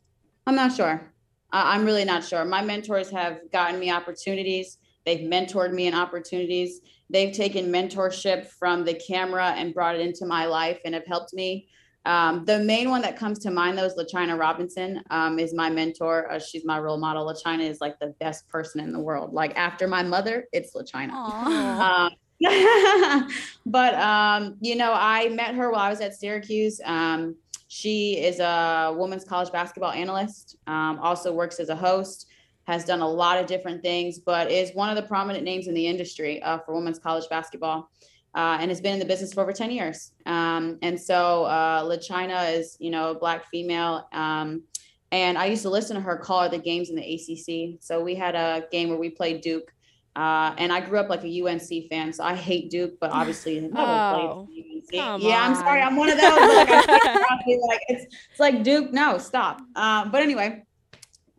I'm 0.47 0.55
not 0.55 0.75
sure. 0.75 1.11
I'm 1.53 1.87
really 1.87 2.05
not 2.05 2.23
sure. 2.23 2.45
My 2.45 2.61
mentors 2.61 3.11
have 3.11 3.39
gotten 3.51 3.81
me 3.81 3.91
opportunities, 3.91 4.77
they've 5.07 5.27
mentored 5.31 5.73
me 5.73 5.87
in 5.87 5.95
opportunities. 5.95 6.81
They've 7.09 7.35
taken 7.35 7.71
mentorship 7.71 8.47
from 8.47 8.87
the 8.87 8.95
camera 8.95 9.53
and 9.57 9.75
brought 9.75 9.97
it 9.97 10.01
into 10.01 10.25
my 10.25 10.47
life 10.47 10.79
and 10.87 10.95
have 10.95 11.07
helped 11.07 11.35
me 11.35 11.69
um, 12.05 12.45
the 12.45 12.59
main 12.59 12.91
one 12.91 13.03
that 13.03 13.17
comes 13.17 13.39
to 13.41 13.51
mind, 13.51 13.79
though, 13.79 13.85
is 13.85 13.95
LaChina 13.95 14.39
Robinson. 14.39 15.03
Um, 15.11 15.39
is 15.39 15.55
my 15.55 15.71
mentor. 15.71 16.31
Uh, 16.31 16.39
she's 16.39 16.65
my 16.65 16.79
role 16.79 16.99
model. 16.99 17.27
LaChina 17.27 17.69
is 17.69 17.81
like 17.81 17.99
the 18.01 18.15
best 18.19 18.49
person 18.49 18.81
in 18.81 18.93
the 18.93 18.99
world. 18.99 19.33
Like 19.33 19.57
after 19.57 19.87
my 19.87 20.03
mother, 20.03 20.49
it's 20.53 20.75
LaChina. 20.75 21.13
Um, 21.13 22.11
but 23.67 23.95
um, 23.95 24.57
you 24.61 24.75
know, 24.75 24.93
I 24.93 25.29
met 25.29 25.55
her 25.55 25.71
while 25.71 25.81
I 25.81 25.91
was 25.91 26.01
at 26.01 26.15
Syracuse. 26.15 26.81
Um, 26.85 27.37
she 27.69 28.19
is 28.19 28.41
a 28.41 28.95
women's 28.97 29.25
college 29.25 29.53
basketball 29.53 29.93
analyst. 29.93 30.57
Um, 30.67 30.99
also 30.99 31.33
works 31.33 31.61
as 31.61 31.69
a 31.69 31.77
host. 31.77 32.27
Has 32.65 32.85
done 32.85 33.01
a 33.01 33.09
lot 33.09 33.38
of 33.38 33.47
different 33.47 33.83
things, 33.83 34.19
but 34.21 34.51
is 34.51 34.73
one 34.75 34.88
of 34.88 34.97
the 34.97 35.03
prominent 35.03 35.45
names 35.45 35.67
in 35.67 35.75
the 35.75 35.87
industry 35.87 36.41
uh, 36.43 36.59
for 36.59 36.75
women's 36.75 36.99
college 36.99 37.29
basketball 37.29 37.91
uh, 38.35 38.59
and 38.61 38.71
has 38.71 38.81
been 38.81 38.95
in 38.95 38.99
the 38.99 39.05
business 39.05 39.33
for 39.33 39.42
over 39.42 39.53
10 39.53 39.71
years. 39.71 40.12
Um, 40.27 40.79
and 40.83 40.99
so 40.99 41.45
uh, 41.45 41.83
LaChina 41.85 42.59
is, 42.59 42.77
you 42.81 42.90
know, 42.90 43.11
a 43.11 43.14
black 43.14 43.47
female. 43.51 44.09
Um, 44.12 44.62
and 45.11 45.37
I 45.37 45.47
used 45.47 45.62
to 45.62 45.71
listen 45.71 45.97
to 45.97 46.03
her 46.03 46.16
call 46.16 46.42
her 46.42 46.49
the 46.49 46.59
games 46.59 46.88
in 46.88 46.97
the 46.97 47.03
ACC. 47.03 47.83
So 47.83 48.03
we 48.03 48.14
had 48.14 48.35
a 48.35 48.66
game 48.73 48.88
where 48.88 48.99
we 48.99 49.11
played 49.11 49.42
Duke. 49.42 49.73
Uh, 50.14 50.55
and 50.59 50.73
I 50.73 50.81
grew 50.81 50.99
up 50.99 51.09
like 51.09 51.25
a 51.25 51.42
UNC 51.42 51.88
fan, 51.88 52.12
so 52.12 52.23
I 52.23 52.35
hate 52.35 52.68
Duke, 52.71 53.01
but 53.01 53.11
obviously 53.12 53.59
never 53.61 53.75
oh, 53.79 54.47
played 54.47 54.64
UNC. 54.77 55.23
Yeah, 55.23 55.42
I'm 55.42 55.55
sorry, 55.55 55.81
I'm 55.81 55.97
one 55.97 56.11
of 56.11 56.18
those. 56.21 56.38
like, 56.38 56.68
like 56.68 57.81
it's, 57.88 58.05
it's 58.31 58.40
like 58.40 58.62
Duke, 58.62 58.92
no, 58.92 59.16
stop. 59.16 59.62
Um, 59.75 60.11
but 60.11 60.23
anyway, 60.23 60.64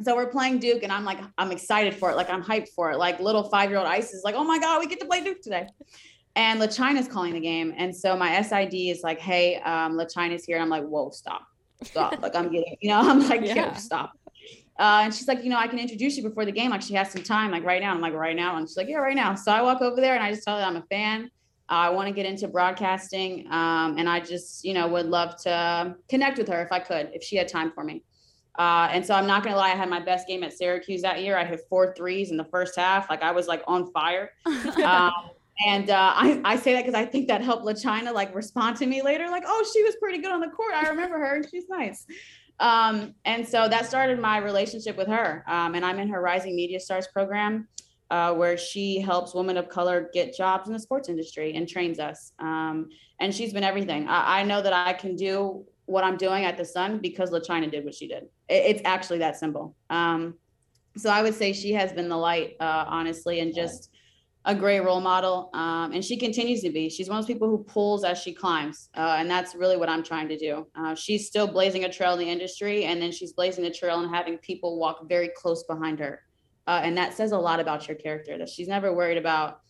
so 0.01 0.15
we're 0.15 0.31
playing 0.31 0.57
Duke, 0.57 0.81
and 0.81 0.91
I'm 0.91 1.05
like, 1.05 1.19
I'm 1.37 1.51
excited 1.51 1.93
for 1.93 2.09
it. 2.09 2.15
Like 2.15 2.31
I'm 2.31 2.43
hyped 2.43 2.69
for 2.69 2.91
it. 2.91 2.97
Like 2.97 3.19
little 3.19 3.43
five 3.43 3.69
year 3.69 3.77
old 3.77 3.87
Ice 3.87 4.11
is 4.11 4.23
like, 4.23 4.33
oh 4.33 4.43
my 4.43 4.57
god, 4.57 4.79
we 4.79 4.87
get 4.87 4.99
to 5.01 5.05
play 5.05 5.23
Duke 5.23 5.41
today 5.43 5.67
and 6.35 6.59
LaChina's 6.59 7.07
calling 7.07 7.33
the 7.33 7.39
game. 7.39 7.73
And 7.77 7.95
so 7.95 8.15
my 8.15 8.41
SID 8.41 8.73
is 8.73 9.03
like, 9.03 9.19
hey, 9.19 9.57
um, 9.57 9.93
LaChina's 9.93 10.45
here. 10.45 10.57
And 10.57 10.63
I'm 10.63 10.69
like, 10.69 10.83
whoa, 10.83 11.09
stop, 11.11 11.45
stop. 11.83 12.19
like 12.21 12.35
I'm 12.35 12.51
getting, 12.51 12.75
you 12.81 12.89
know, 12.89 12.99
I'm 13.09 13.27
like, 13.27 13.41
yeah. 13.43 13.75
stop. 13.75 14.13
Uh, 14.79 15.01
and 15.03 15.13
she's 15.13 15.27
like, 15.27 15.43
you 15.43 15.49
know, 15.51 15.57
I 15.57 15.67
can 15.67 15.77
introduce 15.77 16.17
you 16.17 16.23
before 16.23 16.45
the 16.45 16.51
game. 16.51 16.71
Like 16.71 16.81
she 16.81 16.95
has 16.95 17.11
some 17.11 17.21
time, 17.21 17.51
like 17.51 17.63
right 17.63 17.81
now. 17.81 17.93
I'm 17.93 18.01
like, 18.01 18.13
right 18.13 18.35
now. 18.35 18.57
And 18.57 18.67
she's 18.67 18.77
like, 18.77 18.89
yeah, 18.89 18.97
right 18.97 19.15
now. 19.15 19.35
So 19.35 19.51
I 19.51 19.61
walk 19.61 19.81
over 19.81 20.01
there 20.01 20.15
and 20.15 20.23
I 20.23 20.31
just 20.31 20.43
tell 20.43 20.57
her 20.57 20.63
I'm 20.63 20.77
a 20.77 20.83
fan. 20.83 21.29
Uh, 21.69 21.73
I 21.73 21.89
want 21.89 22.07
to 22.07 22.13
get 22.13 22.25
into 22.25 22.47
broadcasting. 22.47 23.45
Um, 23.51 23.97
and 23.99 24.09
I 24.09 24.19
just, 24.19 24.65
you 24.65 24.73
know, 24.73 24.87
would 24.87 25.05
love 25.05 25.37
to 25.43 25.95
connect 26.09 26.39
with 26.39 26.47
her 26.47 26.63
if 26.63 26.71
I 26.71 26.79
could, 26.79 27.11
if 27.13 27.23
she 27.23 27.35
had 27.35 27.47
time 27.47 27.71
for 27.71 27.83
me. 27.83 28.03
Uh, 28.57 28.87
and 28.91 29.05
so 29.05 29.15
I'm 29.15 29.25
not 29.25 29.43
gonna 29.43 29.55
lie, 29.55 29.71
I 29.71 29.75
had 29.75 29.89
my 29.89 29.99
best 29.99 30.27
game 30.27 30.43
at 30.43 30.53
Syracuse 30.53 31.01
that 31.01 31.23
year. 31.23 31.37
I 31.37 31.43
hit 31.43 31.61
four 31.69 31.95
threes 31.95 32.29
in 32.29 32.37
the 32.37 32.45
first 32.45 32.75
half. 32.75 33.09
Like 33.09 33.23
I 33.23 33.31
was 33.31 33.47
like 33.47 33.63
on 33.67 33.91
fire. 33.91 34.31
Um, 34.83 35.11
and 35.65 35.89
uh, 35.89 36.13
I, 36.15 36.41
I 36.43 36.55
say 36.55 36.73
that 36.73 36.85
because 36.85 36.95
I 36.95 37.05
think 37.05 37.27
that 37.27 37.41
helped 37.41 37.65
LaChina 37.65 38.13
like 38.13 38.33
respond 38.33 38.77
to 38.77 38.85
me 38.85 39.01
later, 39.01 39.27
like, 39.29 39.43
oh, 39.45 39.69
she 39.71 39.83
was 39.83 39.95
pretty 39.97 40.19
good 40.19 40.31
on 40.31 40.39
the 40.39 40.47
court. 40.47 40.73
I 40.73 40.89
remember 40.89 41.19
her 41.19 41.35
and 41.35 41.47
she's 41.49 41.69
nice. 41.69 42.05
Um, 42.59 43.13
and 43.25 43.47
so 43.47 43.67
that 43.67 43.85
started 43.85 44.19
my 44.19 44.37
relationship 44.37 44.97
with 44.97 45.07
her. 45.07 45.43
Um, 45.47 45.75
and 45.75 45.85
I'm 45.85 45.99
in 45.99 46.09
her 46.09 46.21
Rising 46.21 46.55
Media 46.55 46.79
Stars 46.79 47.07
program, 47.07 47.67
uh, 48.09 48.33
where 48.33 48.57
she 48.57 48.99
helps 48.99 49.33
women 49.33 49.57
of 49.57 49.69
color 49.69 50.09
get 50.13 50.35
jobs 50.35 50.67
in 50.67 50.73
the 50.73 50.79
sports 50.79 51.09
industry 51.09 51.55
and 51.55 51.67
trains 51.67 51.99
us. 51.99 52.31
Um, 52.39 52.89
and 53.19 53.33
she's 53.33 53.53
been 53.53 53.63
everything. 53.63 54.07
I, 54.07 54.41
I, 54.41 54.43
know 54.43 54.61
that 54.61 54.73
I 54.73 54.93
can 54.93 55.15
do 55.15 55.65
what 55.85 56.03
I'm 56.03 56.17
doing 56.17 56.45
at 56.45 56.57
the 56.57 56.65
Sun 56.65 56.99
because 56.99 57.31
LaChina 57.31 57.71
did 57.71 57.85
what 57.85 57.93
she 57.93 58.07
did. 58.07 58.23
It, 58.49 58.75
it's 58.75 58.81
actually 58.85 59.19
that 59.19 59.37
simple. 59.37 59.75
Um, 59.89 60.35
so 60.95 61.09
I 61.09 61.23
would 61.23 61.33
say 61.33 61.53
she 61.53 61.73
has 61.73 61.91
been 61.91 62.07
the 62.07 62.17
light, 62.17 62.55
uh, 62.59 62.85
honestly, 62.87 63.39
and 63.39 63.53
just 63.53 63.89
a 64.45 64.53
great 64.53 64.81
role 64.81 64.99
model. 64.99 65.49
Um, 65.53 65.93
and 65.93 66.03
she 66.03 66.17
continues 66.17 66.61
to 66.61 66.69
be. 66.69 66.89
She's 66.89 67.07
one 67.07 67.17
of 67.17 67.23
those 67.23 67.33
people 67.33 67.49
who 67.49 67.63
pulls 67.63 68.03
as 68.03 68.17
she 68.19 68.33
climbs. 68.33 68.89
Uh, 68.95 69.15
and 69.17 69.29
that's 69.29 69.55
really 69.55 69.77
what 69.77 69.89
I'm 69.89 70.03
trying 70.03 70.27
to 70.27 70.37
do. 70.37 70.67
Uh, 70.75 70.95
she's 70.95 71.27
still 71.27 71.47
blazing 71.47 71.85
a 71.85 71.91
trail 71.91 72.13
in 72.13 72.19
the 72.19 72.29
industry, 72.29 72.85
and 72.85 73.01
then 73.01 73.11
she's 73.11 73.33
blazing 73.33 73.63
the 73.63 73.71
trail 73.71 73.99
and 74.01 74.13
having 74.13 74.37
people 74.39 74.77
walk 74.77 75.07
very 75.07 75.29
close 75.29 75.63
behind 75.63 75.99
her. 75.99 76.21
Uh, 76.67 76.81
and 76.83 76.97
that 76.97 77.13
says 77.13 77.31
a 77.31 77.37
lot 77.37 77.59
about 77.59 77.87
your 77.87 77.95
character 77.95 78.37
that 78.37 78.49
she's 78.49 78.67
never 78.67 78.93
worried 78.93 79.17
about, 79.17 79.61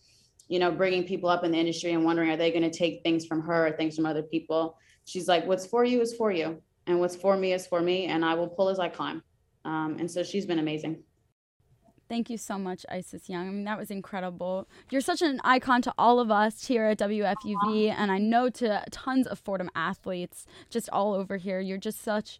you 0.48 0.58
know, 0.58 0.70
bringing 0.70 1.04
people 1.04 1.28
up 1.28 1.44
in 1.44 1.50
the 1.50 1.58
industry 1.58 1.92
and 1.92 2.04
wondering, 2.04 2.30
are 2.30 2.36
they 2.36 2.50
going 2.50 2.68
to 2.68 2.76
take 2.76 3.02
things 3.02 3.26
from 3.26 3.42
her 3.42 3.68
or 3.68 3.72
things 3.72 3.96
from 3.96 4.06
other 4.06 4.22
people? 4.22 4.76
She's 5.04 5.28
like, 5.28 5.46
what's 5.46 5.66
for 5.66 5.84
you 5.84 6.00
is 6.00 6.14
for 6.14 6.32
you. 6.32 6.62
And 6.86 7.00
what's 7.00 7.16
for 7.16 7.36
me 7.36 7.52
is 7.52 7.66
for 7.66 7.80
me. 7.80 8.06
And 8.06 8.24
I 8.24 8.34
will 8.34 8.48
pull 8.48 8.68
as 8.68 8.78
I 8.78 8.88
climb. 8.88 9.22
Um, 9.64 9.96
and 9.98 10.10
so 10.10 10.22
she's 10.22 10.46
been 10.46 10.58
amazing. 10.58 11.02
Thank 12.14 12.30
you 12.30 12.38
so 12.38 12.58
much, 12.58 12.86
Isis 12.88 13.28
Young. 13.28 13.48
I 13.48 13.50
mean, 13.50 13.64
that 13.64 13.76
was 13.76 13.90
incredible. 13.90 14.68
You're 14.88 15.00
such 15.00 15.20
an 15.20 15.40
icon 15.42 15.82
to 15.82 15.92
all 15.98 16.20
of 16.20 16.30
us 16.30 16.68
here 16.68 16.84
at 16.84 17.00
WFUV, 17.00 17.92
and 17.92 18.12
I 18.12 18.18
know 18.18 18.48
to 18.50 18.84
tons 18.92 19.26
of 19.26 19.40
Fordham 19.40 19.68
athletes 19.74 20.46
just 20.70 20.88
all 20.90 21.14
over 21.14 21.38
here. 21.38 21.58
You're 21.58 21.76
just 21.76 22.00
such. 22.00 22.38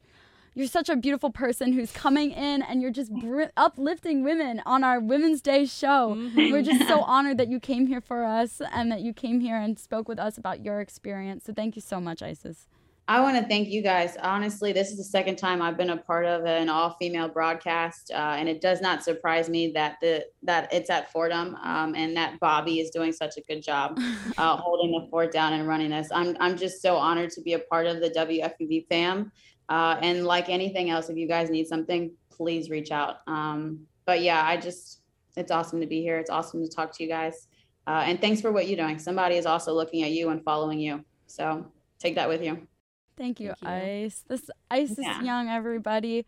You're 0.55 0.69
such 0.69 0.89
a 0.89 0.95
beautiful 0.95 1.31
person 1.31 1.73
who's 1.73 1.91
coming 1.91 2.31
in 2.31 2.63
and 2.63 2.81
you're 2.81 2.93
just 2.93 3.13
br- 3.13 3.51
uplifting 3.57 4.23
women 4.23 4.63
on 4.65 4.85
our 4.85 5.01
Women's 5.01 5.43
Day 5.43 5.67
show. 5.67 6.15
Mm-hmm. 6.15 6.53
We're 6.53 6.63
just 6.63 6.87
so 6.87 7.03
honored 7.17 7.39
that 7.39 7.49
you 7.49 7.59
came 7.59 7.89
here 7.89 8.01
for 8.01 8.23
us 8.23 8.63
and 8.73 8.93
that 8.93 9.01
you 9.01 9.13
came 9.13 9.41
here 9.41 9.57
and 9.57 9.77
spoke 9.77 10.07
with 10.07 10.21
us 10.21 10.39
about 10.39 10.65
your 10.65 10.81
experience. 10.81 11.47
So 11.47 11.53
thank 11.53 11.75
you 11.75 11.83
so 11.83 12.01
much, 12.01 12.23
Isis. 12.23 12.69
I 13.07 13.21
want 13.21 13.37
to 13.37 13.47
thank 13.47 13.69
you 13.69 13.83
guys. 13.83 14.17
Honestly, 14.23 14.73
this 14.73 14.91
is 14.91 14.97
the 14.97 15.05
second 15.05 15.37
time 15.37 15.61
I've 15.61 15.77
been 15.77 15.91
a 15.91 15.97
part 15.97 16.25
of 16.25 16.47
an 16.47 16.71
all-female 16.71 17.29
broadcast, 17.29 18.11
uh, 18.11 18.37
and 18.39 18.49
it 18.49 18.63
does 18.63 18.81
not 18.81 19.05
surprise 19.05 19.51
me 19.51 19.73
that 19.73 19.99
the 20.01 20.25
that 20.43 20.73
it's 20.73 20.89
at 20.89 21.13
Fordham 21.13 21.55
um, 21.57 21.95
and 21.95 22.17
that 22.17 22.41
Bobby 22.41 22.81
is 22.81 22.89
doing 22.91 23.13
such 23.13 23.37
a 23.37 23.43
good 23.43 23.63
job 23.63 24.01
uh, 24.39 24.57
holding 24.57 24.93
the 24.93 25.07
fort 25.11 25.33
down 25.33 25.53
and 25.53 25.69
running 25.69 25.91
this. 25.91 26.09
I'm 26.13 26.35
I'm 26.41 26.57
just 26.57 26.81
so 26.81 26.97
honored 26.97 27.29
to 27.33 27.43
be 27.43 27.53
a 27.53 27.59
part 27.59 27.87
of 27.87 28.01
the 28.01 28.09
WFUV 28.09 28.87
fam. 28.89 29.31
Uh, 29.69 29.99
and 30.01 30.25
like 30.25 30.49
anything 30.49 30.89
else, 30.91 31.11
if 31.11 31.17
you 31.17 31.29
guys 31.29 31.51
need 31.51 31.67
something, 31.67 32.11
please 32.31 32.71
reach 32.71 32.91
out. 32.91 33.17
Um, 33.27 33.81
but 34.07 34.23
yeah, 34.23 34.43
I 34.47 34.57
just 34.57 35.01
it's 35.37 35.51
awesome 35.51 35.81
to 35.81 35.87
be 35.87 36.01
here. 36.01 36.19
It's 36.19 36.31
awesome 36.31 36.63
to 36.63 36.71
talk 36.71 36.97
to 36.97 37.03
you 37.03 37.11
guys, 37.11 37.49
uh, 37.87 38.05
and 38.07 38.19
thanks 38.19 38.41
for 38.41 38.51
what 38.51 38.67
you're 38.67 38.79
doing. 38.79 38.99
Somebody 38.99 39.37
is 39.37 39.45
also 39.45 39.75
looking 39.75 40.05
at 40.05 40.13
you 40.13 40.31
and 40.31 40.43
following 40.43 40.81
you, 40.81 41.05
so 41.27 41.67
take 41.99 42.15
that 42.15 42.31
with 42.31 42.43
you. 42.43 42.67
Thank 43.17 43.41
you, 43.41 43.55
Thank 43.61 43.63
you. 43.63 43.69
Ice. 43.69 44.25
This 44.29 44.51
Ice 44.71 44.95
yeah. 44.99 45.21
is 45.21 45.27
young, 45.27 45.49
everybody. 45.49 46.27